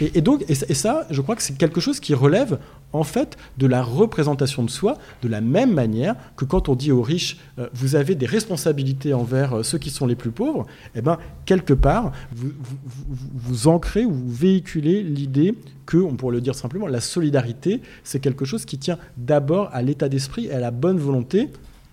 [0.00, 2.58] Et, donc, et, ça- je crois que c'est quelque chose qui relève
[2.94, 6.90] en fait de la représentation de soi, de la même manière que quand on dit
[6.90, 10.66] aux riches, euh, vous avez des responsabilités envers euh, ceux qui sont les plus pauvres,
[10.94, 12.76] eh ben quelque part, vous, vous,
[13.34, 15.54] vous- ancrez ou vous véhiculez l'idée
[15.84, 19.82] que, on pourrait le dire simplement, la solidarité, c'est quelque chose qui tient d'abord à
[19.82, 21.48] l'état d'esprit et à la bonne volonté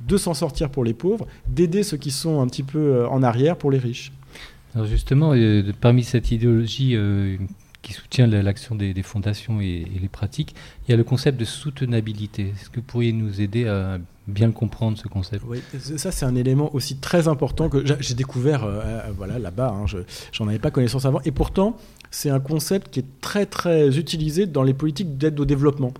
[0.07, 3.21] de s'en sortir pour les pauvres, d'aider ceux qui sont un petit peu euh, en
[3.21, 4.13] arrière pour les riches.
[4.75, 5.33] Alors justement,
[5.81, 6.97] parmi cette idéologie
[7.86, 10.56] qui soutient la- l'action des, des fondations et, et les pratiques,
[10.88, 12.54] il y a le concept de soutenabilité.
[12.60, 15.43] Est-ce que vous pourriez nous aider à bien le comprendre, ce concept?
[15.48, 15.60] Oui,
[15.98, 19.69] ça c'est un élément aussi très important que j'a- j'ai découvert euh, euh, voilà, là-bas,
[19.78, 20.00] hein, je
[20.32, 21.78] j'en avais pas connaissance avant, et pourtant
[22.10, 25.93] c'est un concept qui est très très utilisé dans les politiques d'aide au développement.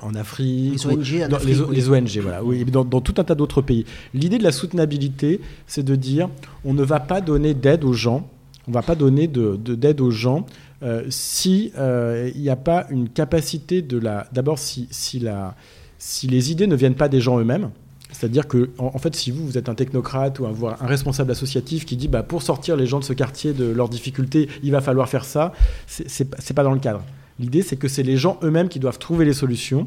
[0.00, 1.74] En Afrique, Les ONG en dans Afrique, les, oui.
[1.74, 3.84] les ONG, voilà, oui, dans, dans tout un tas d'autres pays.
[4.14, 6.28] L'idée de la soutenabilité, c'est de dire
[6.64, 8.28] on ne va pas donner d'aide aux gens,
[8.68, 10.46] on ne va pas donner de- de- d'aide aux gens
[10.82, 14.28] euh, si euh, il n'y a pas une capacité de la.
[14.32, 15.54] D'abord, si, si, la,
[15.98, 17.70] si les idées ne viennent pas des gens eux-mêmes.
[18.10, 21.84] C'est-à-dire que, en, fait, si vous, vous êtes un technocrate ou un, un responsable associatif
[21.84, 24.80] qui dit bah, pour sortir les gens de ce quartier de leurs difficultés, il va
[24.80, 25.52] falloir faire ça,
[25.86, 27.02] c'est pas- dans le cadre.
[27.38, 29.86] L'idée, c'est que c'est les gens eux-mêmes qui doivent trouver les solutions.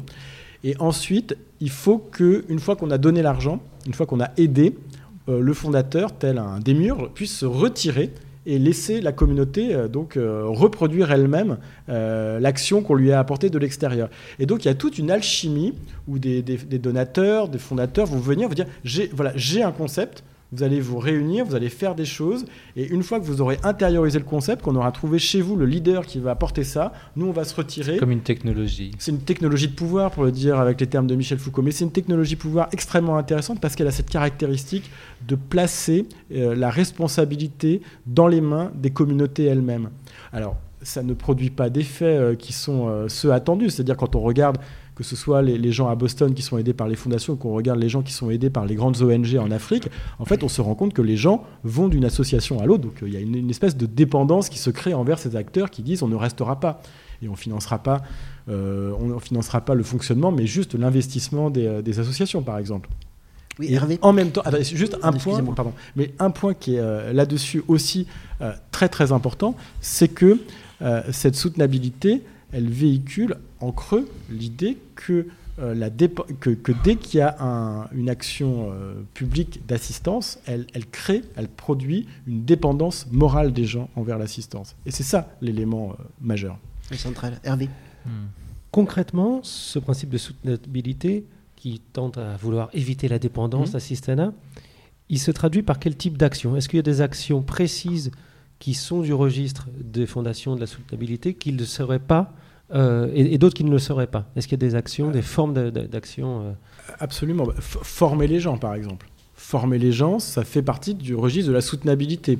[0.62, 4.30] Et ensuite, il faut que, une fois qu'on a donné l'argent, une fois qu'on a
[4.36, 4.76] aidé,
[5.28, 8.12] euh, le fondateur, tel un démiurge, puisse se retirer
[8.44, 13.50] et laisser la communauté euh, donc euh, reproduire elle-même euh, l'action qu'on lui a apportée
[13.50, 14.08] de l'extérieur.
[14.38, 15.74] Et donc il y a toute une alchimie
[16.08, 18.66] où des, des- donateurs, des fondateurs vont venir vous dire
[19.12, 20.24] voilà j'ai un concept.
[20.52, 22.44] Vous allez vous réunir, vous allez faire des choses,
[22.76, 25.66] et une fois que vous aurez intériorisé le concept, qu'on aura trouvé chez vous le
[25.66, 27.96] leader qui va apporter ça, nous on va se retirer.
[27.96, 28.90] Comme une technologie.
[28.98, 31.70] C'est une technologie de pouvoir, pour le dire avec les termes de Michel Foucault, mais
[31.70, 34.90] c'est une technologie de pouvoir extrêmement intéressante parce qu'elle a cette caractéristique
[35.26, 39.90] de placer euh, la responsabilité dans les mains des communautés elles-mêmes.
[40.32, 44.20] Alors, ça ne produit pas d'effets euh, qui sont euh, ceux attendus, c'est-à-dire quand on
[44.20, 44.58] regarde
[44.94, 47.52] que ce soit les, les gens à Boston qui sont aidés par les fondations, qu'on
[47.52, 50.48] regarde les gens qui sont aidés par les grandes ONG en Afrique, en fait, on
[50.48, 52.82] se rend compte que les gens vont d'une association à l'autre.
[52.82, 55.36] Donc, euh, il y a une, une espèce de dépendance qui se crée envers ces
[55.36, 56.82] acteurs qui disent on ne restera pas
[57.22, 58.02] et on financera pas,
[58.48, 62.58] euh, on ne financera pas le fonctionnement, mais juste l'investissement des, euh, des associations, par
[62.58, 62.88] exemple.
[63.58, 63.98] Oui, Et Hervé.
[64.02, 67.62] En même temps, attendez, juste un point, pardon, mais un point qui est euh, là-dessus
[67.68, 68.06] aussi
[68.40, 70.38] euh, très très important, c'est que
[70.80, 72.22] euh, cette soutenabilité,
[72.52, 75.26] elle véhicule en creux l'idée que,
[75.58, 80.38] euh, la dépe- que, que dès qu'il y a un- une action euh, publique d'assistance,
[80.46, 84.74] elle, elle crée, elle produit une dépendance morale des gens envers l'assistance.
[84.86, 86.58] Et c'est ça l'élément euh, majeur.
[86.90, 87.40] Le central.
[87.44, 87.68] Hervé.
[88.70, 91.24] Concrètement, ce principe de soutenabilité
[91.56, 94.32] qui tente à vouloir éviter la dépendance, l'assistanat,
[95.08, 96.56] il se traduit par quel type d'action?
[96.56, 98.10] Est-ce qu'il y a des actions précises
[98.58, 102.32] qui sont du registre des fondations de la soutenabilité qui ne seraient pas,
[102.74, 105.10] euh, et, et d'autres qui ne le seraient pas Est-ce qu'il y a des actions,
[105.10, 106.52] des formes d'actions euh,
[107.00, 107.44] Absolument.
[107.44, 109.08] Bah, Former les gens, par exemple.
[109.34, 112.38] Former les gens, ça fait partie du registre de la soutenabilité.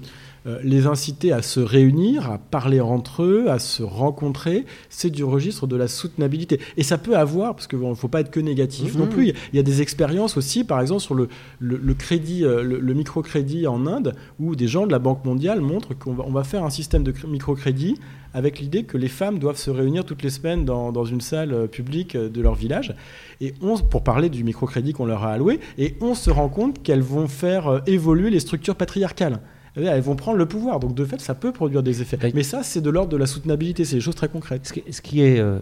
[0.49, 5.23] euh, les inciter à se réunir, à parler entre eux, à se rencontrer, c'est du
[5.23, 6.59] registre de la soutenabilité.
[6.77, 9.11] Et ça peut avoir, parce qu'il ne faut pas être que négatif non Mhm.
[9.11, 11.29] plus, il y a des expériences aussi, par exemple sur le,
[11.61, 15.25] le, le crédit, euh, le, le microcrédit en Inde, où des gens de la Banque
[15.25, 17.95] mondiale montrent qu'on va, on va faire un système de cr- microcrédit
[18.35, 21.53] avec l'idée que les femmes doivent se réunir toutes les semaines dans, dans une salle
[21.53, 22.95] euh, publique euh, de leur village,
[23.41, 26.83] et on, pour parler du microcrédit qu'on leur a alloué, et on se rend compte
[26.83, 29.41] qu'elles vont faire euh, évoluer les structures patriarcales.
[29.77, 32.19] Eh Elles vont prendre le pouvoir, donc de fait, ça peut produire des effets.
[32.35, 34.67] Mais ça, c'est de l'ordre de la soutenabilité, c'est des choses très concrètes.
[34.67, 35.61] Ce qui, ce qui est euh,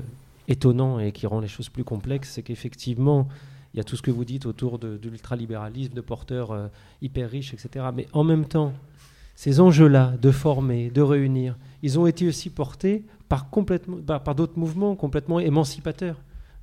[0.49, 3.29] étonnant et qui rend les choses plus complexes, c'est qu'effectivement,
[3.73, 6.67] il y a tout ce que vous dites autour de, de l'ultralibéralisme, de porteurs euh,
[7.03, 7.87] hyper riches, etc.
[7.95, 8.73] Mais en même temps,
[9.37, 14.35] ces enjeux-là de former, de réunir, ils ont été aussi portés par, complètement, par, par
[14.35, 16.17] d'autres mouvements complètement émancipateurs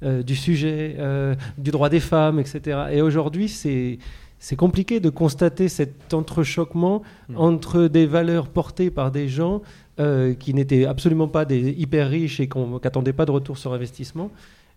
[0.04, 2.60] euh, du sujet, euh, du droit des femmes, etc.
[2.92, 3.98] Et aujourd'hui, c'est
[4.40, 7.02] c'est compliqué de constater cet entrechoquement
[7.36, 9.64] entre des valeurs portées par des gens
[10.00, 13.58] euh, qui n'étaient absolument pas des hyper riches et qu'on- qui n'attendaient pas de retour
[13.58, 14.30] sur investissement.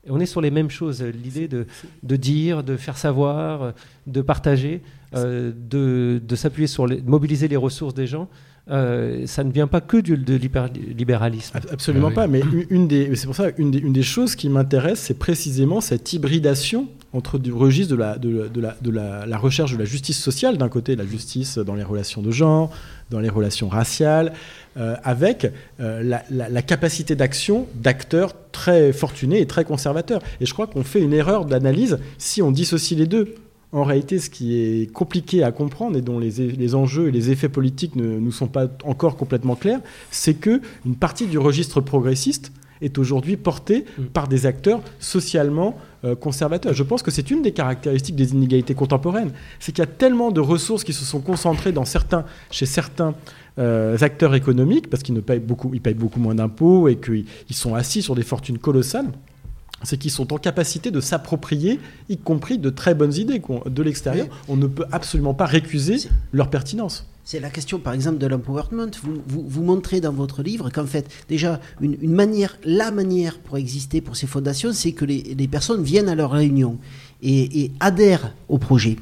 [0.07, 1.66] Et on est sur les mêmes choses, l'idée de,
[2.03, 3.74] de dire, de faire savoir,
[4.07, 4.81] de partager,
[5.14, 8.29] euh, de, de s'appuyer sur, les, de mobiliser les ressources des gens.
[8.70, 11.59] Euh, ça ne vient pas que du, de l'hyperlibéralisme.
[11.72, 14.48] Absolument pas, mais une- une des, c'est pour ça une des, une des choses qui
[14.48, 18.90] m'intéresse, c'est précisément cette hybridation entre du registre de la, de, la- de la, de
[18.90, 22.30] la, la recherche de la justice sociale, d'un côté la justice dans les relations de
[22.30, 22.70] genre,
[23.11, 24.33] dans les relations raciales,
[24.76, 30.22] euh, avec euh, la, la- la capacité d'action d'acteurs très fortunés et très conservateurs.
[30.40, 33.35] Et je crois qu'on fait une erreur d'analyse si on dissocie les deux.
[33.72, 37.30] En réalité, ce qui est compliqué à comprendre et dont les, les enjeux et les
[37.30, 39.80] effets politiques ne nous sont pas encore complètement clairs,
[40.11, 46.14] c'est que une partie du registre progressiste est aujourd'hui portée par des acteurs socialement euh,
[46.14, 46.72] conservateurs.
[46.72, 50.30] Je pense que c'est une des caractéristiques des inégalités contemporaines, c'est qu'il y a tellement
[50.30, 53.14] de ressources qui se sont concentrées dans certains, chez certains
[53.59, 57.26] euh, acteurs économiques, parce qu'ils ne payent beaucoup, ils payent beaucoup moins d'impôts et qu'ils
[57.48, 59.06] ils sont assis sur des fortunes colossales
[59.82, 64.26] c'est qu'ils sont en capacité de s'approprier, y compris de très bonnes idées de l'extérieur.
[64.48, 67.06] On ne peut absolument pas récuser leur pertinence.
[67.22, 68.90] C'est la question, par exemple, de l'empowerment.
[69.02, 73.38] Vous, vous, vous montrez dans votre livre qu'en fait, déjà, une, une manière, la manière
[73.38, 76.78] pour exister pour ces fondations, c'est que les, les personnes viennent à leur réunion
[77.22, 78.96] et, et adhèrent au projet.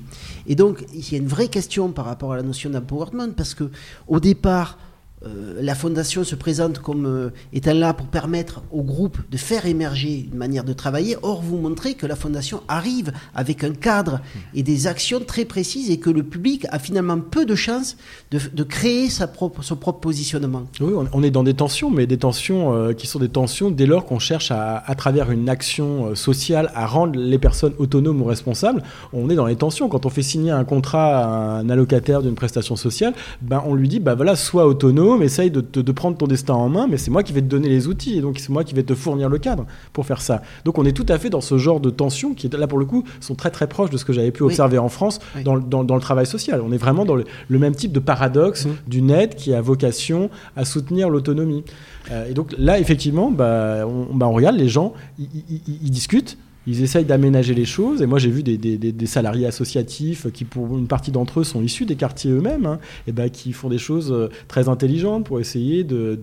[0.47, 3.55] Et donc, il y a une vraie question par rapport à la notion d'empowerment, parce
[3.55, 3.71] que
[4.09, 4.79] au départ,
[5.27, 9.67] euh, la fondation se présente comme euh, étant là pour permettre au groupe de faire
[9.67, 11.17] émerger une manière de travailler.
[11.23, 14.21] Or, vous montrez que la fondation arrive avec un cadre
[14.55, 17.97] et des actions très précises et que le public a finalement peu de chances
[18.31, 20.65] de, créer sa propre, son propre positionnement.
[20.81, 23.87] Oui, on, est dans des tensions, mais des tensions euh, qui sont des tensions dès
[23.87, 28.25] lors qu'on cherche à, à travers une action sociale, à rendre les personnes autonomes ou
[28.25, 28.83] responsables.
[29.13, 29.89] On est dans les tensions.
[29.89, 31.27] Quand on fait signer un contrat à
[31.59, 35.93] un allocataire d'une prestation sociale, ben, on lui dit, bah voilà, sois autonome, essaye de,
[35.93, 38.21] prendre ton destin en main, mais c'est moi qui vais te donner les outils, et
[38.21, 40.43] donc c'est moi qui vais te fournir le cadre pour faire ça.
[40.65, 42.85] Donc on est tout à fait dans ce genre de tensions qui, là pour le
[42.85, 44.49] coup, sont très très proches de ce que j'avais pu Oui.
[44.51, 45.43] observer en France Oui.
[45.45, 46.61] dans, le- dans- dans le travail social.
[46.65, 50.31] On est vraiment dans le, le même type de paradoxe d'une aide qui a vocation
[50.57, 51.65] à soutenir l'autonomie.
[52.11, 56.39] Euh, et donc là, effectivement, bah, on, bah, on regarde les gens, ils discutent.
[56.69, 58.03] Ils essayent d'aménager les choses.
[58.03, 61.87] Et moi, j'ai vu des, salariés associatifs qui, pour une partie d'entre eux, sont issus
[61.87, 65.83] des quartiers eux-mêmes, hein, et ben, qui font des choses euh, très intelligentes pour essayer
[65.83, 66.19] de,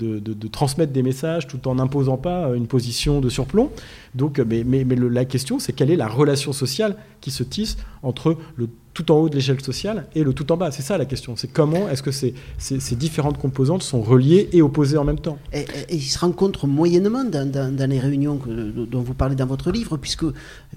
[0.52, 3.72] transmettre des messages tout en n'imposant pas euh, une position de surplomb.
[4.14, 8.38] Donc, mais, mais, la question, c'est quelle est la relation sociale qui se tisse entre
[8.56, 10.72] le tout en haut de l'échelle sociale et le tout en bas.
[10.72, 11.36] C'est ça la question.
[11.36, 15.20] C'est comment est-ce que ces, ces- ces différentes composantes sont reliées et opposées en même
[15.20, 15.38] temps?
[15.54, 19.46] Et, ils se rencontrent moyennement dans, dans- dans les réunions que- dont vous parlez dans
[19.46, 20.24] votre livre, puisque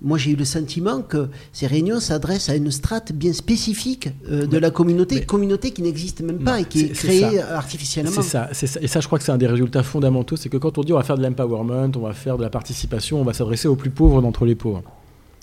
[0.02, 4.46] moi j'ai eu le sentiment que ces réunions s'adressent à une strate bien spécifique euh,
[4.46, 7.56] de la communauté, communauté qui n'existe même pas Non, et qui est, créée ça.
[7.56, 8.10] artificiellement.
[8.12, 8.80] C'est ça, c'est ça.
[8.82, 10.34] Et ça, je crois que c'est un des résultats fondamentaux.
[10.36, 12.50] C'est que quand on dit on va faire de l'empowerment, on va faire de la
[12.50, 14.82] participation, on va s'adresser aux plus pauvres d'entre les pauvres.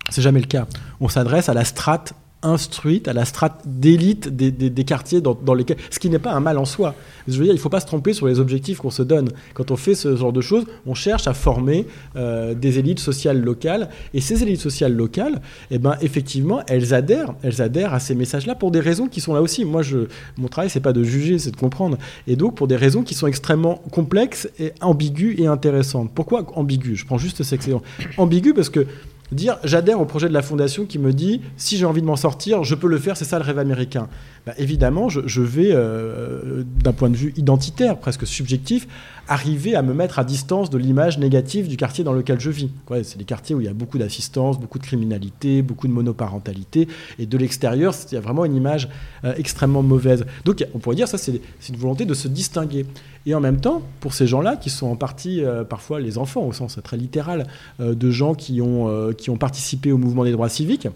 [0.09, 0.67] C'est jamais le cas.
[0.99, 2.13] On s'adresse à la strate
[2.45, 5.77] instruite, à la strate d'élite des, des- quartiers dans, dans lesquels.
[5.89, 6.95] Ce qui n'est pas un mal en soi.
[7.27, 9.29] Je veux dire, il ne faut pas se tromper sur les objectifs qu'on se donne.
[9.55, 13.41] Quand on fait ce genre de choses, on cherche à former euh, des élites sociales
[13.41, 13.89] locales.
[14.13, 18.55] Et ces élites sociales locales, eh ben, effectivement, elles adhèrent, elles adhèrent à ces messages-là
[18.55, 19.65] pour des raisons qui sont là aussi.
[19.65, 21.97] Moi, je, mon travail, c'est pas de juger, c'est de comprendre.
[22.27, 24.47] Et donc, pour des raisons qui sont extrêmement complexes
[24.81, 26.12] ambiguës et intéressantes.
[26.13, 26.99] Pourquoi ambiguës?
[26.99, 27.88] Je prends juste cet exemple.
[28.17, 28.86] Ambigu parce que
[29.31, 32.15] dire j'adhère au projet de la fondation qui me dit si j'ai envie de m'en
[32.15, 34.07] sortir, je peux le faire, c'est ça le rêve américain.
[34.45, 38.88] Bah, évidemment, je, vais, euh, d'un point de vue identitaire, presque subjectif,
[39.28, 42.69] arriver à me mettre à distance de l'image négative du quartier dans lequel je vis.
[43.01, 46.88] c'est des quartiers où il y a beaucoup d'assistance, beaucoup de criminalité, beaucoup de monoparentalité,
[47.17, 48.88] et de l'extérieur, il y a vraiment une image
[49.24, 50.26] euh, extrêmement mauvaise.
[50.43, 52.86] Donc on pourrait dire ça, c'est une volonté de se distinguer.
[53.26, 56.43] Et en même temps, pour ces gens-là, qui sont en partie euh, parfois les enfants,
[56.43, 57.47] au sens très littéral,
[57.80, 60.88] de gens qui ont, qui ont participé au mouvement des droits civiques,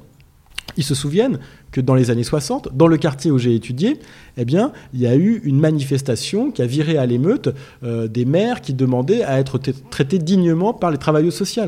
[0.79, 1.39] ils se souviennent
[1.71, 3.99] que dans les années 60, dans le quartier où j'ai étudié,
[4.37, 7.49] eh bien, il y a eu une manifestation qui a viré à l'émeute
[7.83, 9.59] euh, des maires qui demandaient à être
[9.89, 11.63] traités dignement par les travailleurs sociaux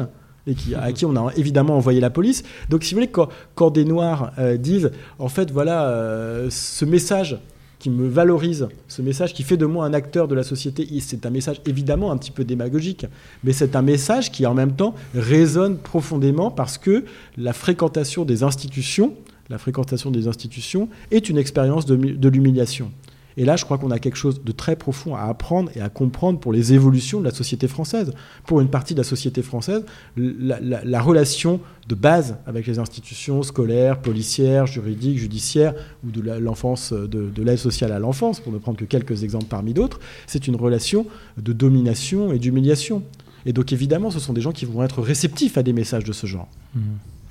[0.47, 2.43] et à qui on a évidemment envoyé la police.
[2.70, 3.12] Donc, si vous voulez,
[3.53, 7.38] quand, des Noirs euh, disent, en fait, voilà, euh, ce message
[7.82, 11.25] qui me valorise, ce message qui fait de moi un acteur de la société, c'est
[11.25, 13.07] un message évidemment un petit peu démagogique,
[13.43, 17.03] mais c'est un message qui en même temps résonne profondément parce que
[17.38, 19.15] la fréquentation des institutions,
[19.49, 22.91] la fréquentation des institutions est une expérience de l'humiliation.
[23.38, 25.89] Et là, je crois qu'on a quelque chose de très profond à apprendre et à
[25.89, 28.13] comprendre pour les évolutions de la société française.
[28.45, 29.84] Pour une partie de la société française,
[30.17, 35.73] la, relation de base avec les institutions scolaires, policières, juridiques, judiciaires,
[36.05, 39.73] ou de l'enfance, de, l'aide sociale à l'enfance, pour ne prendre que quelques exemples parmi
[39.73, 41.05] d'autres, c'est une relation
[41.38, 43.03] de domination et d'humiliation.
[43.45, 46.13] Et donc évidemment, ce sont des gens qui vont être réceptifs à des messages de
[46.13, 46.47] ce genre.
[46.75, 46.79] Mmh.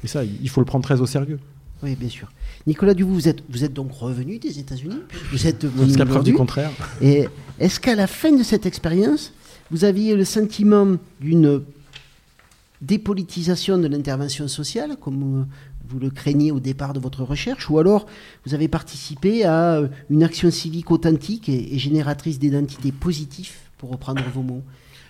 [0.03, 1.39] Et ça, il faut le prendre très au sérieux.
[1.83, 2.31] Oui, bien sûr.
[2.67, 5.01] Nicolas Duvou, vous êtes, vous êtes donc revenu des États-Unis
[5.33, 6.71] Vous êtes Jusqu'à preuve du contraire.
[7.01, 7.27] Et
[7.59, 9.33] est-ce qu'à la fin de cette expérience,
[9.71, 11.63] vous aviez le sentiment d'une
[12.83, 15.47] dépolitisation de l'intervention sociale, comme
[15.89, 18.07] vous le craignez au départ de votre recherche, ou alors
[18.47, 24.23] vous avez participé à une action civique authentique et, et génératrice d'identité positive, pour reprendre
[24.35, 24.63] vos mots?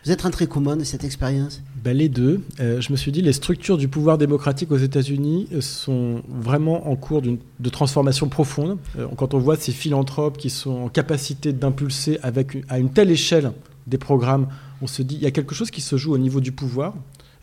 [0.05, 1.61] Vous êtes rentré comment de cette expérience?
[1.85, 2.41] Ben, Les deux.
[2.59, 6.89] Euh, je me suis dit, les structures du pouvoir démocratique aux États-Unis euh, sont vraiment
[6.91, 8.79] en cours de transformation profonde.
[8.99, 13.11] Euh, quand on voit ces philanthropes qui sont en capacité d'impulser avec à une telle
[13.11, 13.53] échelle
[13.87, 14.49] des programmes,
[14.81, 16.95] on se dit, il y a quelque chose qui se joue au niveau du pouvoir.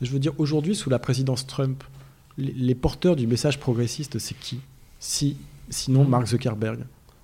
[0.01, 1.84] je veux dire, aujourd'hui, sous la présidence Trump,
[2.39, 4.60] les, porteurs du message progressiste, c'est qui?
[4.99, 5.38] Si,
[5.70, 6.80] Sinon Mark Zuckerberg.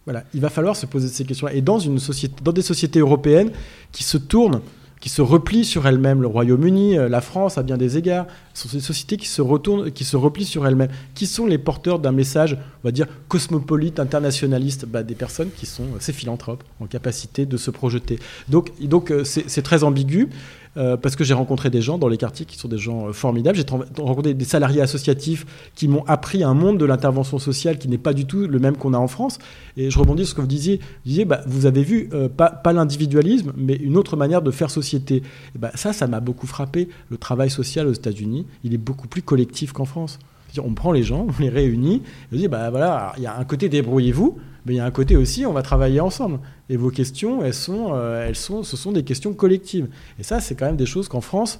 [0.05, 1.47] Voilà, il va falloir se poser ces questions.
[1.47, 3.51] Et dans, une société, dans des sociétés européennes
[3.91, 4.61] qui se tournent
[5.03, 6.21] qui se replient sur elles-mêmes.
[6.21, 9.91] Le Royaume-Uni, euh, la France, à bien des égards, sont des sociétés qui se retournent,
[9.91, 10.91] qui se replient sur elles-mêmes.
[11.13, 15.65] Qui sont les porteurs d'un message, on va dire, cosmopolite, internationaliste bah, Des personnes qui
[15.65, 18.17] sont euh, ces philanthropes, en capacité de se projeter.
[18.47, 20.29] Donc, donc euh, c'est très ambigu.
[20.75, 23.13] Euh, parce que j'ai rencontré des gens dans les quartiers qui sont des gens euh,
[23.13, 23.55] formidables.
[23.55, 23.65] J'ai
[24.01, 25.45] rencontré des salariés associatifs
[25.75, 28.75] qui m'ont appris un monde de l'intervention sociale qui n'est pas du tout le même
[28.75, 29.37] qu'on a en France.
[29.77, 30.77] Et je rebondis sur ce que vous disiez.
[30.77, 34.71] Vous disiez, bah, vous avez vu, euh, pas, l'individualisme, mais une autre manière de faire
[34.71, 35.21] société.
[35.55, 36.89] bah, ça, ça m'a beaucoup frappé.
[37.09, 40.17] Le travail social aux États-Unis, il est beaucoup plus collectif qu'en France.
[40.63, 41.95] On prend les gens, on les réunit,
[42.31, 44.85] et on dit, bah voilà, il y a un côté débrouillez-vous, mais il y a
[44.85, 46.39] un côté aussi, on va travailler ensemble.
[46.69, 49.87] Et vos questions, elles sont, euh, elles sont, ce sont des questions collectives.
[50.19, 51.59] Et ça, c'est quand même des choses qu'en France,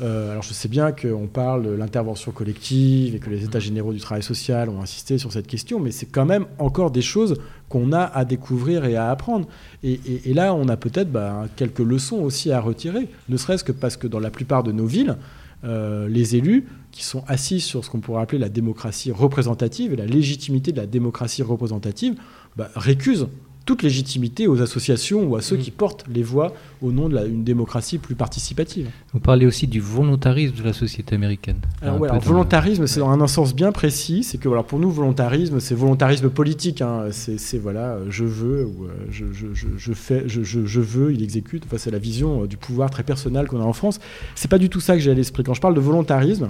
[0.00, 3.92] euh, alors je sais bien qu'on parle de l'intervention collective et que les États généraux
[3.92, 7.40] du travail social ont insisté sur cette question, mais c'est quand même encore des choses
[7.68, 9.48] qu'on a à découvrir et à apprendre.
[9.82, 9.98] Et,
[10.34, 14.06] là, on a peut-être bah, quelques leçons aussi à retirer, ne serait-ce que parce que
[14.06, 15.16] dans la plupart de nos villes,
[15.64, 19.96] euh, les élus qui sont assis sur ce qu'on pourrait appeler la démocratie représentative et
[19.96, 22.14] la légitimité de la démocratie représentative
[22.56, 23.28] bah, récusent
[23.68, 25.60] toute légitimité aux associations ou à ceux mmh.
[25.60, 28.88] qui portent les voix au nom d'une démocratie plus participative.
[29.12, 31.58] Vous parlez aussi du volontarisme de la société américaine.
[31.82, 34.22] Alors, volontarisme, c'est dans un sens bien précis.
[34.22, 36.80] C'est que alors, pour nous, volontarisme, c'est volontarisme politique.
[36.80, 37.08] Hein.
[37.10, 41.64] C'est voilà, je veux, ou euh, je, je, je, fais, je, veux, il exécute.
[41.66, 44.00] Enfin, c'est la vision euh, du pouvoir très personnel qu'on a en France.
[44.34, 45.42] C'est pas du tout ça que j'ai à l'esprit.
[45.42, 46.48] Quand je parle de volontarisme,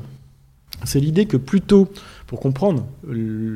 [0.85, 1.89] c'est l'idée que plutôt,
[2.26, 2.87] pour comprendre,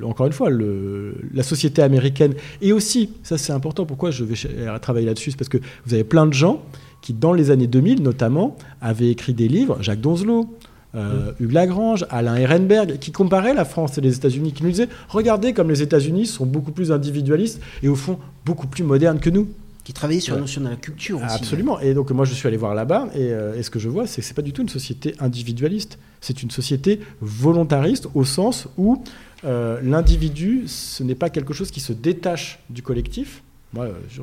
[0.04, 4.34] encore une fois, la société américaine, et aussi, ça c'est important, pourquoi je vais
[4.80, 6.62] travailler là-dessus, c'est parce que vous avez plein de gens
[7.00, 10.48] qui, dans les années 2000 notamment, avaient écrit des livres, Jacques Donzelot,
[10.94, 14.88] euh, Hugues Lagrange, Alain Ehrenberg, qui comparaient la France et les États-Unis, qui nous disaient,
[15.08, 19.30] regardez comme les États-Unis sont beaucoup plus individualistes et au fond beaucoup plus modernes que
[19.30, 19.48] nous
[19.84, 21.34] qui travaillait sur la notion de la culture aussi.
[21.34, 21.80] Absolument.
[21.80, 24.20] Et donc moi je suis allé voir là-bas euh, et, ce que je vois c'est
[24.20, 25.98] que c'est pas du tout une société individualiste.
[26.20, 29.02] C'est une société volontariste au sens où
[29.44, 33.42] euh, l'individu ce n'est pas quelque chose qui se détache du collectif.
[33.74, 34.20] Moi, je,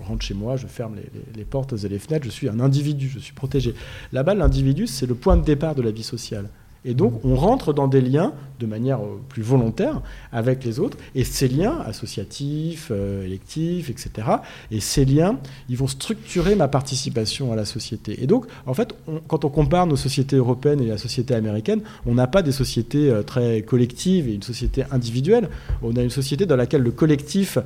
[0.00, 3.08] rentre chez moi, je ferme les, les, portes et les fenêtres, je suis un individu,
[3.08, 3.72] je suis protégé.
[4.10, 6.48] Là-bas, l'individu, c'est le point de départ de la vie sociale.
[6.84, 10.00] Et donc, on rentre dans des liens de manière euh, plus volontaire
[10.32, 10.96] avec les autres.
[11.14, 14.28] Et ces liens associatifs, euh, électifs, etc.,
[14.70, 18.22] et ces liens, ils vont structurer ma participation à la société.
[18.22, 18.94] Et donc, en fait,
[19.28, 23.10] quand on compare nos sociétés européennes et la société américaine, on n'a pas des sociétés
[23.10, 25.48] euh, très collectives et une société individuelle.
[25.82, 27.58] On a une société dans laquelle le collectif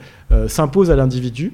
[0.49, 1.53] s'impose à l'individu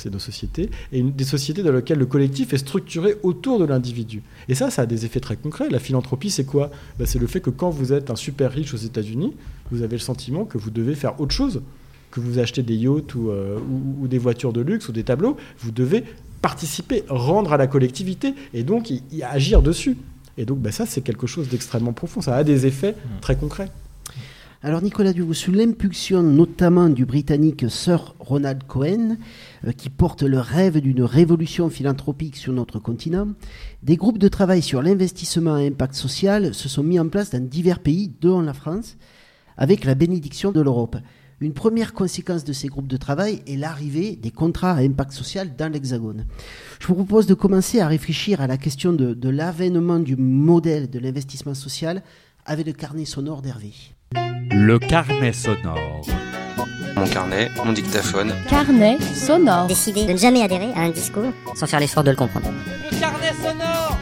[0.00, 3.64] c'est nos sociétés, et une, des sociétés dans lesquelles le collectif est structuré autour de
[3.64, 4.22] l'individu.
[4.48, 5.68] Et ça, ça a des effets très concrets.
[5.70, 6.70] La philanthropie, c'est quoi?
[6.98, 9.34] Ben, C'est le fait que quand vous êtes un super riche aux États-Unis,
[9.70, 11.62] vous avez le sentiment que vous devez faire autre chose,
[12.10, 13.58] que vous achetez des yachts ou, euh,
[14.00, 16.04] ou, des voitures de luxe ou des tableaux, vous devez
[16.40, 19.96] participer, rendre à la collectivité, et donc y, agir dessus.
[20.36, 22.20] Et donc ben, ça, c'est quelque chose d'extrêmement profond.
[22.20, 23.20] Ça a des effets mmh.
[23.20, 23.70] très concrets.
[24.60, 29.16] Alors Nicolas Duvaux, sous l'impulsion notamment du Britannique Sir Ronald Cohen,
[29.64, 33.28] euh, qui porte le rêve d'une révolution philanthropique sur notre continent,
[33.84, 37.40] des groupes de travail sur l'investissement à impact social se sont mis en place dans
[37.40, 38.96] divers pays, dont la France,
[39.56, 40.96] avec la bénédiction de l'Europe.
[41.40, 45.54] Une première conséquence de ces groupes de travail est l'arrivée des contrats à impact social
[45.56, 46.26] dans l'Hexagone.
[46.80, 50.90] Je vous propose de commencer à réfléchir à la question de, de l'avènement du modèle
[50.90, 52.02] de l'investissement social
[52.44, 53.72] avec le carnet sonore d'Hervé.
[54.14, 56.02] Le carnet sonore.
[56.96, 58.32] Mon carnet, mon dictaphone.
[58.48, 59.66] Carnet sonore.
[59.66, 62.48] Décider de ne jamais adhérer à un discours sans faire l'effort de le comprendre.
[62.90, 63.98] Le carnet sonore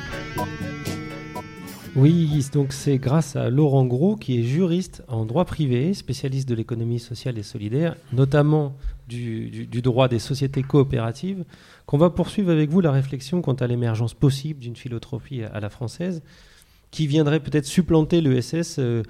[1.99, 6.55] oui, donc c'est grâce à Laurent Gros, qui est juriste en droit privé, spécialiste de
[6.55, 8.77] l'économie sociale et solidaire, notamment
[9.09, 11.47] du, du, droit des sociétés coopératives,
[11.87, 15.71] qu'on va poursuivre avec vous la réflexion quant à l'émergence possible d'une philanthropie à la
[15.71, 16.23] française,
[16.91, 19.03] qui viendrait peut-être supplanter l'ESS euh,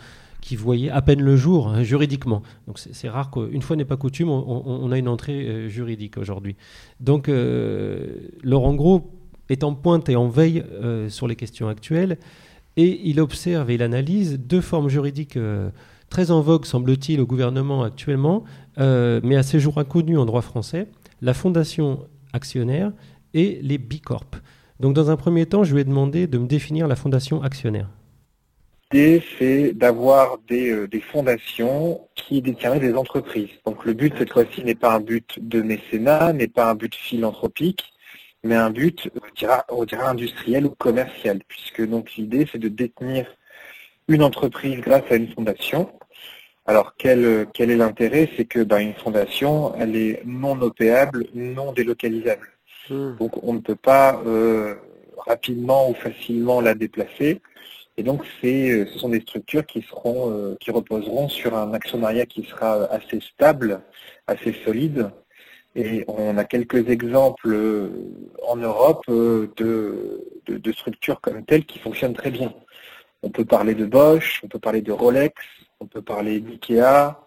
[0.46, 2.40] qui voyait à peine le jour hein, juridiquement.
[2.68, 6.54] Donc c'est rare qu'une fois n'est pas coutume, on, a une entrée euh, juridique aujourd'hui.
[7.00, 9.10] Donc euh, Laurent Gros
[9.48, 12.16] est en pointe et en veille euh, sur les questions actuelles
[12.76, 15.38] et il observe et il analyse deux formes juridiques
[16.10, 18.44] très en vogue, semble-t-il, au gouvernement actuellement,
[18.76, 20.86] mais à ces jours inconnus en droit français,
[21.22, 22.92] la fondation actionnaire
[23.32, 24.26] et les bicorp.
[24.78, 27.88] Donc dans un premier temps, je lui ai demandé de me définir la fondation actionnaire.
[28.92, 33.50] L'idée, c'est d'avoir des, euh, des, fondations qui détiennent des entreprises.
[33.64, 36.94] Donc le but cette fois-ci n'est pas un but de mécénat, n'est pas un but
[36.94, 37.92] philanthropique,
[38.44, 39.10] mais un but,
[39.70, 43.26] on dirait, industriel ou commercial, puisque donc l'idée, c'est de détenir
[44.08, 45.90] une entreprise grâce à une fondation.
[46.66, 48.30] Alors quel, quel est l'intérêt?
[48.36, 52.48] C'est que ben, une fondation, elle est non opéable, non délocalisable.
[52.88, 53.16] Hmm.
[53.16, 54.76] Donc on ne peut pas euh,
[55.26, 57.40] rapidement ou facilement la déplacer.
[57.98, 62.26] Et donc, euh, ce sont des structures qui seront, euh, qui reposeront sur un actionnariat
[62.26, 63.80] qui sera assez stable,
[64.26, 65.10] assez solide.
[65.74, 67.88] Et on a quelques exemples euh,
[68.46, 72.52] en Europe de, structures comme telles qui fonctionnent très bien.
[73.22, 75.34] On peut parler de Bosch, on peut parler de Rolex,
[75.80, 77.18] on peut parler d'IKEA,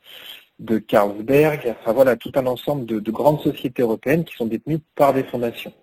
[0.59, 4.80] de Carlsberg, enfin voilà, tout un ensemble de, de, grandes sociétés européennes qui sont détenues
[4.95, 5.74] par des fondations.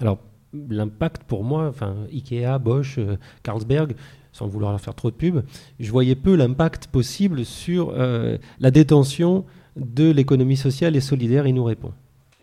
[0.00, 0.18] Alors,
[0.52, 3.94] l'impact pour moi, enfin Ikea, Bosch, euh, Carlsberg,
[4.32, 5.40] sans vouloir leur faire trop de pub,
[5.80, 9.44] je voyais peu l'impact possible sur euh, la détention
[9.76, 11.46] de l'économie sociale et solidaire.
[11.46, 11.92] Il nous répond.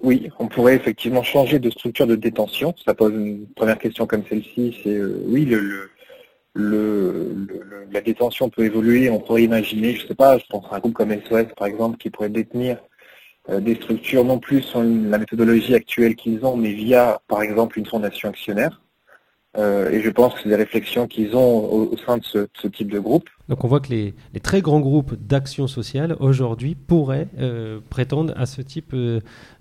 [0.01, 2.75] Oui, on pourrait effectivement changer de structure de détention.
[2.85, 4.77] Ça pose une première question comme celle-ci.
[4.83, 5.49] C'est euh, oui,
[6.55, 9.09] la détention peut évoluer.
[9.09, 11.67] On pourrait imaginer, je ne sais pas, je pense à un groupe comme SOS par
[11.67, 12.77] exemple, qui pourrait détenir
[13.49, 17.85] des structures non plus sur la méthodologie actuelle qu'ils ont, mais via, par exemple, une
[17.85, 18.81] fondation actionnaire.
[19.57, 22.91] Euh, et je pense que c'est des réflexions qu'ils ont au, sein de ce, type
[22.91, 23.29] de groupe.
[23.47, 28.45] Donc on voit que les, très grands groupes d'action sociale aujourd'hui pourraient euh, prétendre à
[28.45, 28.93] ce type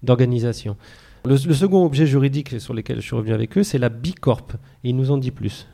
[0.02, 0.76] d'organisation.
[1.24, 4.48] Le, le, second objet juridique sur lequel je suis revenu avec eux, c'est la Bicorp.
[4.82, 5.68] Et ils nous en dit plus.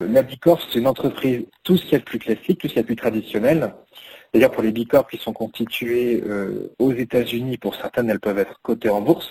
[0.00, 2.78] La Bicorp, c'est une entreprise, tout ce qui est le plus classique, tout ce qui
[2.78, 3.74] est le plus traditionnel,
[4.32, 8.60] D'ailleurs, pour les bicorps qui sont constitués euh, aux États-Unis, pour certaines, elles peuvent être
[8.62, 9.28] cotées en bourse.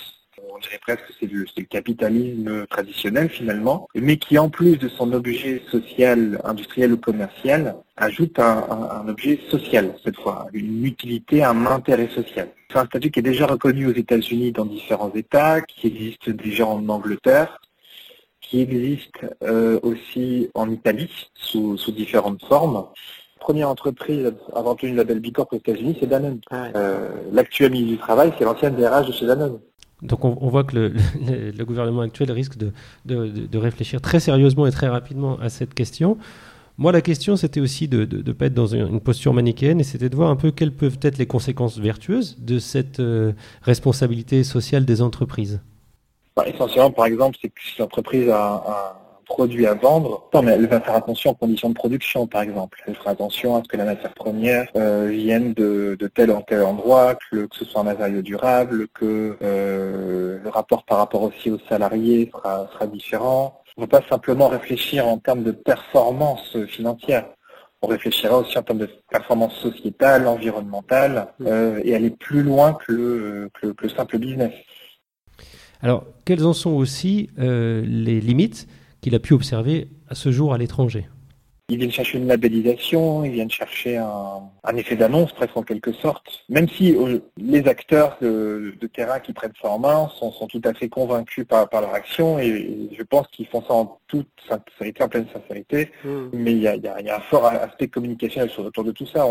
[0.53, 5.13] On dirait presque que c'est le, capitalisme traditionnel finalement, mais qui en plus de son
[5.13, 12.09] objet social, industriel ou commercial, ajoute un, objet social cette fois, une utilité, un intérêt
[12.09, 12.49] social.
[12.69, 16.65] C'est un statut qui est déjà reconnu aux États-Unis dans différents États, qui existe déjà
[16.65, 17.61] en Angleterre,
[18.41, 22.85] qui existe euh, aussi en Italie sous différentes formes
[23.39, 26.39] première entreprise à avoir obtenu le label Bicorp aux États-Unis, c'est Danone.
[26.51, 29.59] Ah euh, l'actuel ministre du Travail, c'est l'ancienne DRH de chez Danone.
[30.01, 32.71] Donc on, voit que le, gouvernement actuel risque de,
[33.05, 36.17] de, réfléchir très sérieusement et très rapidement à cette question.
[36.77, 40.07] Moi, la question, c'était aussi de ne pas être dans une, posture manichéenne et c'était
[40.07, 43.33] de voir un peu quelles peuvent être les conséquences vertueuses de cette euh,
[43.63, 45.59] responsabilité sociale des entreprises.
[46.37, 48.97] Bah, essentiellement, par exemple, c'est que si l'entreprise a,
[49.29, 52.83] produit à vendre, mais elle va faire attention aux conditions de production, par exemple.
[52.85, 56.63] Elle fera attention à ce que la matière première euh, vienne de, tel ou tel
[56.63, 61.59] endroit, que, ce soit un matériau durable, que euh, le rapport par rapport aussi aux
[61.69, 63.61] salariés sera, sera différent.
[63.77, 67.25] On ne va pas simplement réfléchir en termes de performance financière
[67.81, 72.91] on réfléchira aussi en termes de performance sociétale, environnementale, euh, et aller plus loin que
[72.91, 74.51] le, que le, simple business.
[75.81, 78.67] Alors, quelles en sont aussi euh, les limites
[79.01, 81.07] qu'il a pu observer à ce jour à l'étranger
[81.69, 86.43] ils viennent chercher une labellisation, ils viennent chercher un, effet d'annonce presque en quelque sorte.
[86.49, 90.73] Même si euh, les acteurs de, terrain qui prennent ça en main sont, tout à
[90.73, 95.09] fait convaincus par, leur action et, je pense qu'ils font ça en toute sincérité, en
[95.09, 95.91] pleine sincérité.
[96.03, 96.29] Mm.
[96.33, 99.25] Mais il y a, un fort aspect communicationnel autour de tout ça.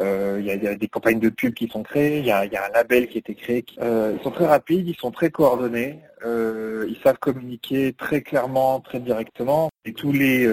[0.00, 3.08] Il y, a, des campagnes de pub qui sont créées, il y a, un label
[3.08, 3.64] qui a été créé.
[3.80, 9.00] Euh, ils sont très rapides, ils sont très coordonnés, ils savent communiquer très clairement, très
[9.00, 9.70] directement.
[9.84, 10.46] Et tous les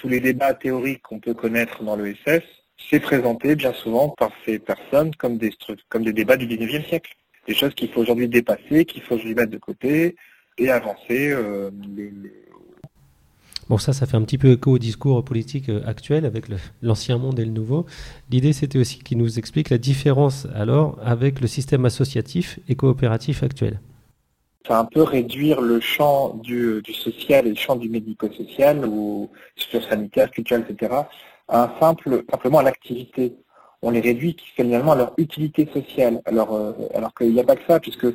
[0.00, 2.42] tous les débats théoriques qu'on peut connaître dans l'ESS,
[2.88, 5.52] c'est présenté bien souvent par ces personnes comme des,
[5.90, 7.14] comme des débats du 19e siècle.
[7.46, 10.16] Des choses qu'il faut aujourd'hui dépasser, qu'il faut aujourd'hui mettre de côté
[10.56, 11.30] et avancer.
[11.30, 11.70] Euh,
[13.70, 16.46] Bon, ça, ça fait un petit peu écho au discours politique euh, actuel avec
[16.82, 17.86] l'ancien monde et le nouveau.
[18.28, 23.44] L'idée, c'était aussi qu'il nous explique la différence alors avec le système associatif et coopératif
[23.44, 23.80] actuel
[24.66, 29.30] ça un peu réduire le champ du, social et le champ du médico-social ou
[29.88, 30.92] sanitaire, culturel, etc.
[31.48, 33.36] à un simple, simplement à l'activité.
[33.82, 36.20] On les réduit finalement à leur utilité sociale.
[36.26, 38.08] Alors, euh, alors qu'il n'y a pas que ça, puisque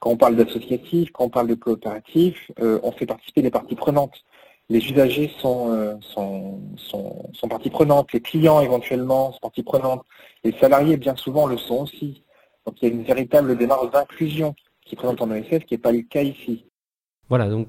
[0.00, 3.76] quand on parle d'associatif, quand on parle de coopératif, euh, on fait participer les parties
[3.76, 4.24] prenantes.
[4.68, 10.04] Les usagers sont, euh, sont, sont, sont parties prenantes, les clients éventuellement sont parties prenantes,
[10.44, 12.22] les salariés bien souvent le sont aussi.
[12.66, 14.54] Donc il y a une véritable démarche d'inclusion
[14.84, 16.64] qui présente en ESS, qui n'est pas le cas ici.
[17.28, 17.68] Voilà, donc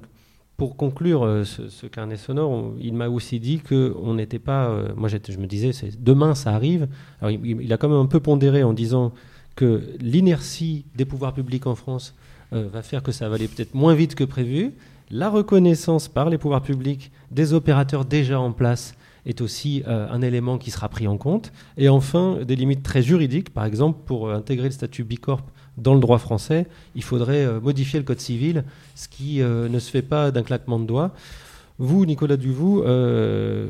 [0.56, 4.68] pour conclure euh, ce, carnet sonore, il m'a aussi dit qu'on n'était pas.
[4.68, 6.88] Euh, moi, je me disais, demain, ça arrive.
[7.20, 9.12] Alors, il, a quand même un peu pondéré en disant
[9.56, 12.14] que l'inertie des pouvoirs publics en France
[12.50, 14.74] va faire que ça va aller peut-être moins vite que prévu.
[15.10, 18.94] La reconnaissance par les pouvoirs publics des opérateurs déjà en place
[19.26, 21.52] est aussi un élément qui sera pris en compte.
[21.78, 25.40] Et enfin, des limites très juridiques, par exemple, pour intégrer le statut Bicorp
[25.76, 29.78] dans le droit français, il faudrait euh, modifier le code civil, ce qui euh, ne
[29.78, 31.10] se fait pas d'un claquement de doigts.
[31.78, 33.68] Vous, Nicolas Duvou, euh,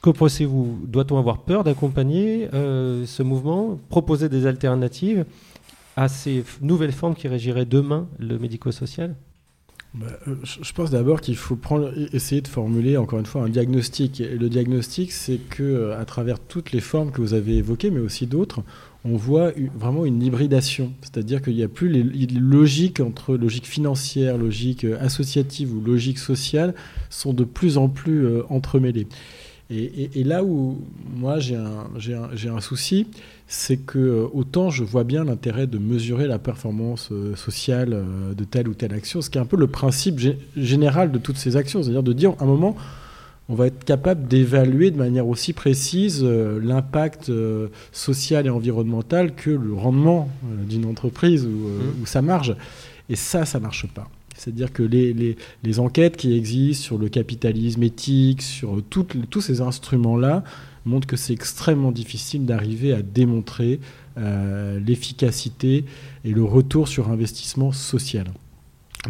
[0.00, 0.80] que pensez-vous?
[0.86, 5.24] Doit-on avoir peur d'accompagner ce mouvement, proposer des alternatives
[5.96, 9.14] à ces nouvelles formes qui régiraient demain le médico-social?
[9.94, 11.56] Bah, je pense d'abord qu'il faut
[12.12, 14.20] essayer de formuler encore une fois un diagnostic.
[14.20, 18.00] Et le diagnostic, c'est que à travers toutes les formes que vous avez évoquées, mais
[18.00, 18.64] aussi d'autres,
[19.04, 20.92] on voit vraiment une hybridation.
[21.02, 26.18] C'est-à-dire qu'il n'y a plus les, logiques entre logique financière, logique euh, associative ou logique
[26.18, 26.74] sociale
[27.10, 29.06] sont de plus en plus euh, entremêlées.
[29.74, 30.78] Et, là où
[31.14, 33.06] moi j'ai un, souci,
[33.46, 38.04] c'est que euh, autant je vois bien l'intérêt de mesurer la performance sociale
[38.36, 40.20] de telle ou telle action, ce qui est un peu le principe
[40.56, 42.76] général de toutes ces actions, c'est-à-dire de dire à un moment,
[43.48, 49.34] on va être capable d'évaluer de manière aussi précise euh, l'impact euh, social et environnemental
[49.34, 52.02] que le rendement euh, d'une entreprise mmh.
[52.02, 52.56] ou, sa marge.
[53.10, 54.08] Et ça, ça ne marche pas.
[54.34, 60.44] C'est-à-dire que les, enquêtes qui existent sur le capitalisme éthique, sur tous ces instruments-là,
[60.84, 63.80] montrent que c'est extrêmement difficile d'arriver à démontrer
[64.16, 65.84] l'efficacité
[66.24, 68.26] et le retour sur investissement social.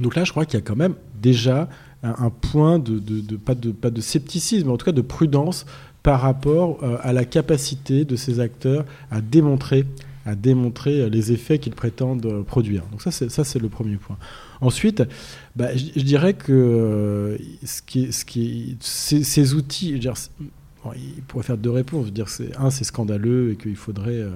[0.00, 1.68] Donc là, je crois qu'il y a quand même déjà
[2.04, 5.64] un, point de, pas de, scepticisme, en tout cas de prudence
[6.02, 9.86] par rapport euh, à la capacité de ces acteurs à démontrer
[10.24, 12.84] à démontrer euh, les effets qu'ils prétendent euh, produire.
[12.90, 14.16] Donc ça, c'est, le premier point.
[14.60, 15.02] Ensuite,
[15.56, 20.00] bah, je, dirais que ce qui, ce qui, ces, outils,
[20.96, 22.12] il pourrait faire deux réponses.
[22.12, 22.26] Dire
[22.58, 24.30] un, c'est scandaleux et qu'il faudrait euh,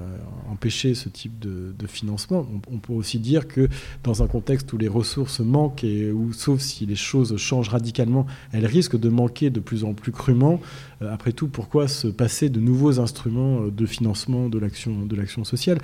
[0.51, 2.47] empêcher ce type de, financement.
[2.71, 3.69] On, peut aussi dire que
[4.05, 8.27] dans un contexte où les ressources manquent et où, sauf si les choses changent radicalement,
[8.53, 10.61] elles risquent de manquer de plus en plus crûment.
[11.03, 15.79] Euh, après tout, pourquoi se passer de nouveaux instruments euh, de financement de l'action sociale?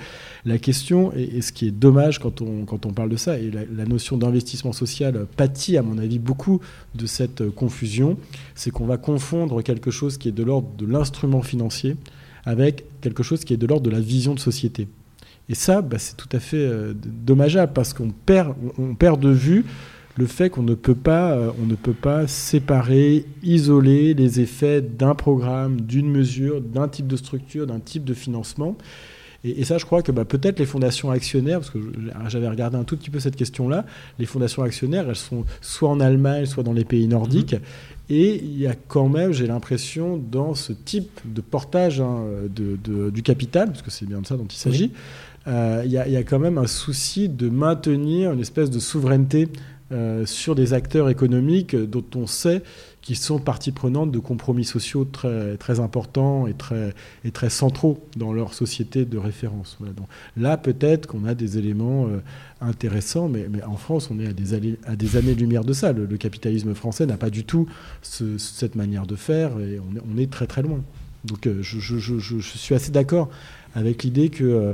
[0.45, 3.39] La question et, ce qui est dommage quand on quand on parle de ça.
[3.39, 6.59] Et la, notion d'investissement social pâtit à mon avis beaucoup
[6.95, 8.17] de cette confusion,
[8.55, 11.95] c'est qu'on va confondre quelque chose qui est de l'ordre de l'instrument financier
[12.45, 14.87] avec quelque chose qui est de l'ordre de la vision de société.
[15.49, 18.55] Et ça, bah, c'est tout à fait euh, dommageable parce qu'on perd,
[18.97, 19.65] perd de vue
[20.17, 24.81] le fait qu'on ne peut pas, euh, on ne peut pas séparer, isoler les effets
[24.81, 28.77] d'un programme, d'une mesure, d'un type de structure, d'un type de financement.
[29.43, 31.77] Et, ça, je crois que bah, peut-être les fondations actionnaires, parce que
[32.29, 33.85] j'avais regardé un tout petit peu cette question-là,
[34.17, 37.53] les fondations actionnaires, elles sont soit en Allemagne, soit dans les pays nordiques.
[37.53, 37.59] Mmh.
[38.09, 43.09] Et il y a quand même, j'ai l'impression, dans ce type de portage hein, de,
[43.11, 44.91] du capital, parce que c'est bien de ça dont il s'agit,
[45.47, 49.47] euh, il y, a quand même un souci de maintenir une espèce de souveraineté
[49.91, 52.63] euh, sur des acteurs économiques dont on sait
[53.03, 58.03] qu'ils sont partie prenante de compromis sociaux très, très importants et très, et très centraux
[58.17, 59.77] dans leur société de référence.
[59.79, 60.07] Donc
[60.37, 62.17] là, peut-être qu'on a des éléments euh,
[62.61, 65.93] intéressants, mais, en France, on est à des, à des années-lumière de ça.
[65.93, 67.67] Le, capitalisme français n'a pas du tout
[68.01, 70.81] cette manière de faire et on est, très très loin.
[71.25, 73.29] Donc je, je suis assez d'accord
[73.75, 74.73] avec l'idée que euh,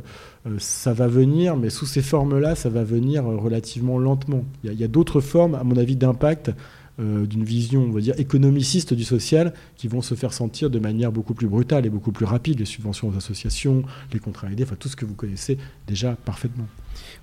[0.59, 4.43] ça va venir, mais sous ces formes-là, ça va venir euh, relativement lentement.
[4.63, 6.51] Il y a, d'autres formes, à mon avis, d'impact
[6.99, 10.79] euh, d'une vision, on va dire, économiciste du social, qui vont se faire sentir de
[10.79, 12.59] manière beaucoup plus brutale et beaucoup plus rapide.
[12.59, 13.83] Les subventions aux associations,
[14.13, 16.67] les contrats aidés, enfin tout ce que vous connaissez déjà parfaitement.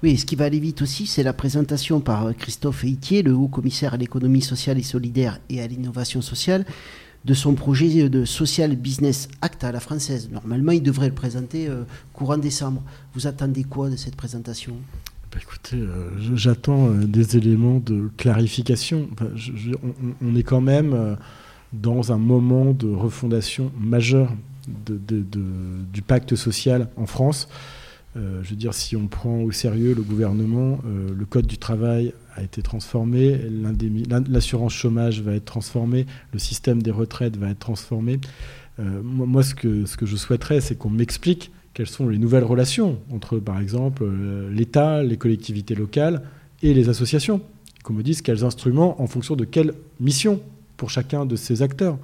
[0.02, 3.48] Oui, ce qui va aller vite aussi, c'est la présentation par Christophe Heitier, le haut
[3.48, 6.64] commissaire à l'économie sociale et solidaire et à l'innovation sociale,
[7.24, 10.30] de son projet de Social Business Act à la française.
[10.32, 12.82] Normalement, il devrait le présenter euh, courant décembre.
[13.14, 14.74] Vous attendez quoi de cette présentation?
[15.32, 19.08] Bah, écoutez, euh, j'attends euh, des éléments de clarification.
[20.22, 21.16] on, est quand même
[21.72, 24.32] dans un moment de refondation majeure
[24.86, 27.48] du pacte social en France.
[28.42, 32.42] Je veux dire, si on prend au sérieux le gouvernement, le Code du travail a
[32.42, 33.40] été transformé,
[34.28, 38.20] l'assurance chômage va être transformée, le système des retraites va être transformé.
[38.80, 43.38] Euh, moi, ce que, je souhaiterais, c'est qu'on m'explique quelles sont les nouvelles relations entre,
[43.38, 46.22] par exemple, euh, l'État, les collectivités locales
[46.62, 47.40] et les associations.
[47.82, 50.40] Qu'on me dise quels instruments, en fonction de quelle mission
[50.76, 51.98] pour chacun de ces acteurs.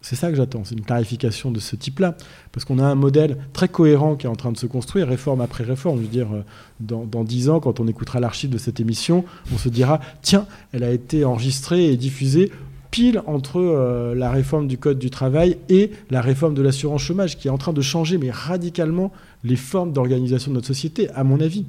[0.00, 2.16] C'est ça que j'attends, c'est une clarification de ce type-là.
[2.52, 5.40] Parce qu'on a un modèle très cohérent qui est en train de se construire, réforme
[5.40, 5.98] après réforme.
[5.98, 6.44] Je veux dire, euh,
[6.80, 10.84] dans dix ans, quand on écoutera l'archive de cette émission, on se dira tiens, elle
[10.84, 12.52] a été enregistrée et diffusée
[12.90, 17.36] pile entre euh, la réforme du Code du travail et la réforme de l'assurance chômage,
[17.36, 19.12] qui est en train de changer, mais radicalement,
[19.44, 21.64] les formes d'organisation de notre société, à mon avis.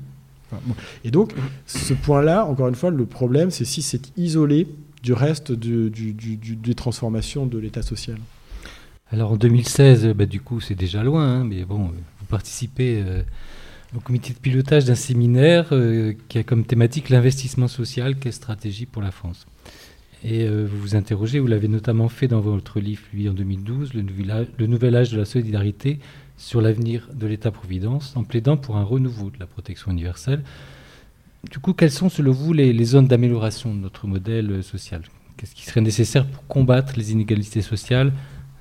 [1.04, 1.34] Et donc,
[1.68, 4.68] ce point-là, encore une fois, le problème, c'est si c'est isolé
[5.02, 8.18] du reste des transformations de l'État social
[9.12, 13.22] Alors en 2016, bah, du coup, c'est déjà loin, hein, mais bon, vous participez euh,
[13.96, 18.86] au comité de pilotage d'un séminaire euh, qui a comme thématique l'investissement social, quelle stratégie
[18.86, 19.48] pour la France.
[20.24, 23.94] Et euh, vous vous interrogez, vous l'avez notamment fait dans votre livre publié en 2012,
[23.94, 24.04] le
[24.58, 26.00] le nouvel âge de la solidarité
[26.38, 30.44] sur l'avenir de l'État-providence, en plaidant pour un renouveau de la protection universelle.
[31.44, 35.02] Du coup, quelles sont selon vous les, zones d'amélioration de notre modèle euh, social?
[35.38, 38.12] Qu'est-ce qui serait nécessaire pour combattre les inégalités sociales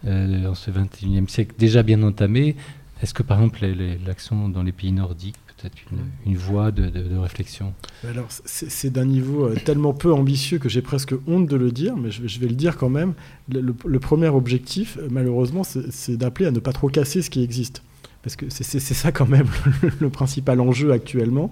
[0.06, 2.54] euh, en ce 21e siècle déjà bien entamé?
[3.02, 3.66] Est-ce que par exemple
[4.06, 5.76] l'action dans les pays nordiques peut-être
[6.24, 7.74] une, voie de, réflexion?
[8.08, 11.96] Alors c'est d'un niveau euh, tellement peu ambitieux que j'ai presque honte de le dire,
[11.96, 13.14] mais je, vais le dire quand même.
[13.52, 17.82] le premier objectif, malheureusement, c'est d'appeler à ne pas trop casser ce qui existe
[18.22, 19.46] parce que c'est ça quand même
[20.00, 21.50] le, principal enjeu actuellement,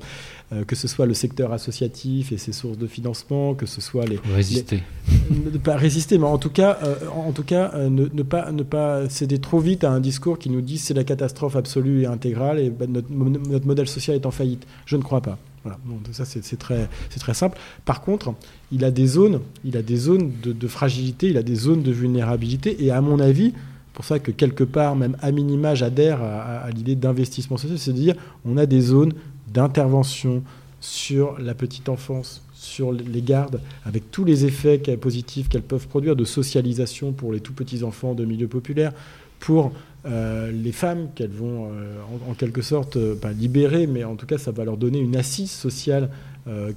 [0.53, 4.05] euh, que ce soit le secteur associatif et ses sources de financement, que ce soit
[4.05, 4.83] les résister,
[5.31, 8.64] ne pas résister, mais en tout cas, euh, en tout cas, euh, ne, pas ne
[8.64, 12.07] pas céder trop vite à un discours qui nous dit c'est la catastrophe absolue et
[12.07, 14.67] intégrale et ben, notre, modèle social est en faillite.
[14.87, 15.39] Je ne crois pas.
[15.62, 15.79] Voilà.
[16.12, 16.89] ça c'est très
[17.19, 17.59] très simple.
[17.85, 18.35] Par contre,
[18.71, 21.83] il a des zones, il a des zones de, de fragilité, il a des zones
[21.83, 23.53] de vulnérabilité et à mon avis
[23.97, 27.94] pour ça que quelque part, même à minima, j'adhère à, l'idée d'investissement social, c'est à
[27.94, 29.14] dire on a des zones
[29.49, 30.42] d'intervention
[30.80, 36.14] sur la petite enfance, sur les gardes, avec tous les effets positifs qu'elles peuvent produire
[36.14, 38.92] de socialisation pour les tout petits enfants de milieux populaires,
[39.40, 39.72] pour
[40.05, 41.97] euh, les femmes qu'elles vont euh,
[42.28, 45.16] en, quelque sorte euh, pas libérer, mais en tout cas ça va leur donner une
[45.16, 46.11] assise sociale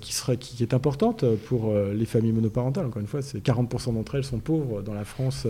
[0.01, 2.87] qui, sera, qui, est importante pour les familles monoparentales.
[2.87, 5.45] Encore une fois, 40% d'entre elles sont pauvres dans la France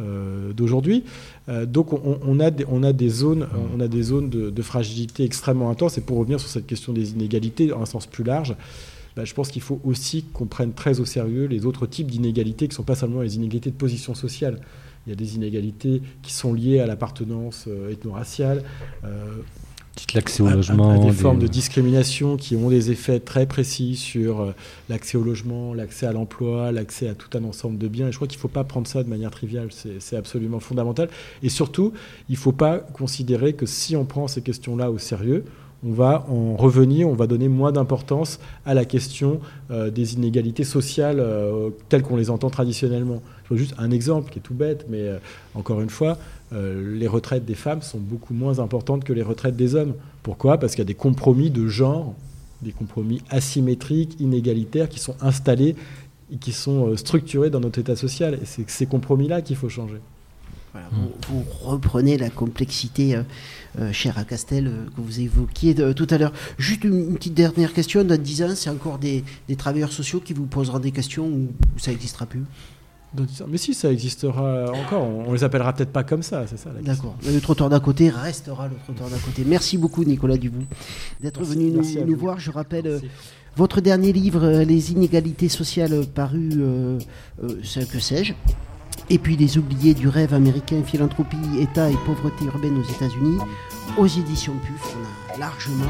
[0.00, 1.04] euh, d'aujourd'hui.
[1.48, 3.46] Euh, donc on, a des, on, a des, zones,
[3.76, 5.98] on a des zones de, fragilité extrêmement intenses.
[5.98, 8.54] Et pour revenir sur cette question des inégalités, dans un sens plus large,
[9.16, 12.66] bah, je pense qu'il faut aussi qu'on prenne très au sérieux les autres types d'inégalités
[12.66, 14.60] qui ne sont pas seulement les inégalités de position sociale.
[15.06, 18.62] Il y a des inégalités qui sont liées à l'appartenance euh, ethno-raciale
[20.14, 21.04] l'accès au logement.
[21.04, 24.54] des, formes de discrimination qui ont des effets très précis sur euh,
[24.88, 28.08] l'accès au logement, l'accès à l'emploi, l'accès à tout un ensemble de biens.
[28.08, 29.68] Et je crois qu'il ne faut pas prendre ça de manière triviale,
[29.98, 31.08] c'est absolument fondamental.
[31.42, 31.92] Et surtout,
[32.28, 35.44] il ne faut pas considérer que si on prend ces questions-là au sérieux,
[35.82, 40.64] on va en revenir, on va donner moins d'importance à la question euh, des inégalités
[40.64, 43.22] sociales euh, telles qu'on les entend traditionnellement.
[43.44, 45.08] Je veux juste un exemple qui est tout bête, mais
[45.54, 46.18] encore une fois,
[46.52, 49.94] euh, les retraites des femmes sont beaucoup moins importantes que les retraites des hommes.
[50.22, 50.58] Pourquoi?
[50.58, 52.14] Parce qu'il y a des compromis de genre,
[52.62, 55.76] des compromis asymétriques, inégalitaires, qui sont installés
[56.32, 58.34] et qui sont euh, structurés dans notre État social.
[58.34, 60.00] Et c'est ces compromis-là qu'il faut changer.
[61.28, 63.16] Vous, reprenez la complexité,
[63.80, 66.32] euh, chère à Castel, que vous évoquiez tout à l'heure.
[66.58, 68.04] Juste une, une, petite dernière question.
[68.04, 71.48] Dans 10 ans, c'est encore des, des, travailleurs sociaux qui vous poseront des questions ou
[71.76, 72.44] ça n'existera plus?
[73.48, 75.02] Mais si, ça existera encore.
[75.02, 76.70] On les appellera peut-être pas comme ça, c'est ça.
[76.82, 77.16] D'accord.
[77.26, 79.42] Le trottoir d'à côté restera le trottoir d'à côté.
[79.46, 80.66] Merci beaucoup, Nicolas Dubout,
[81.20, 82.38] d'être venu nous, nous voir.
[82.38, 83.00] Je rappelle euh,
[83.56, 86.98] votre dernier livre, euh, Les inégalités sociales, paru, euh,
[87.42, 88.34] euh, que sais-je.
[89.08, 93.38] Et puis Les oubliés du rêve américain, philanthropie, État et pauvreté urbaine aux États-Unis,
[93.98, 94.96] aux éditions PUF.
[94.96, 95.84] On a largement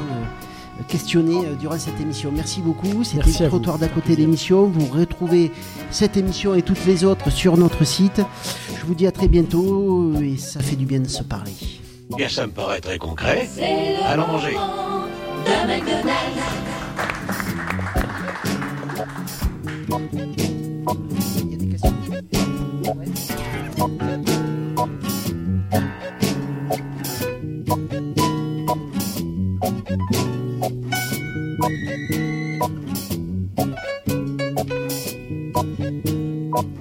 [0.88, 2.30] questionné durant cette émission.
[2.34, 3.04] Merci beaucoup.
[3.04, 4.64] C'était le trottoir d'à côté l'émission.
[4.64, 5.50] Vous retrouvez
[5.90, 8.22] cette émission et toutes les autres sur notre site.
[8.80, 11.52] Je vous dis à très bientôt et ça fait du bien de se parler.
[12.16, 13.48] Bien, ça me paraît très concret.
[14.06, 14.54] Allons manger.
[14.54, 16.60] De McDonald's.
[21.36, 21.94] Il y a des questions
[22.96, 24.29] ouais.
[36.56, 36.79] you.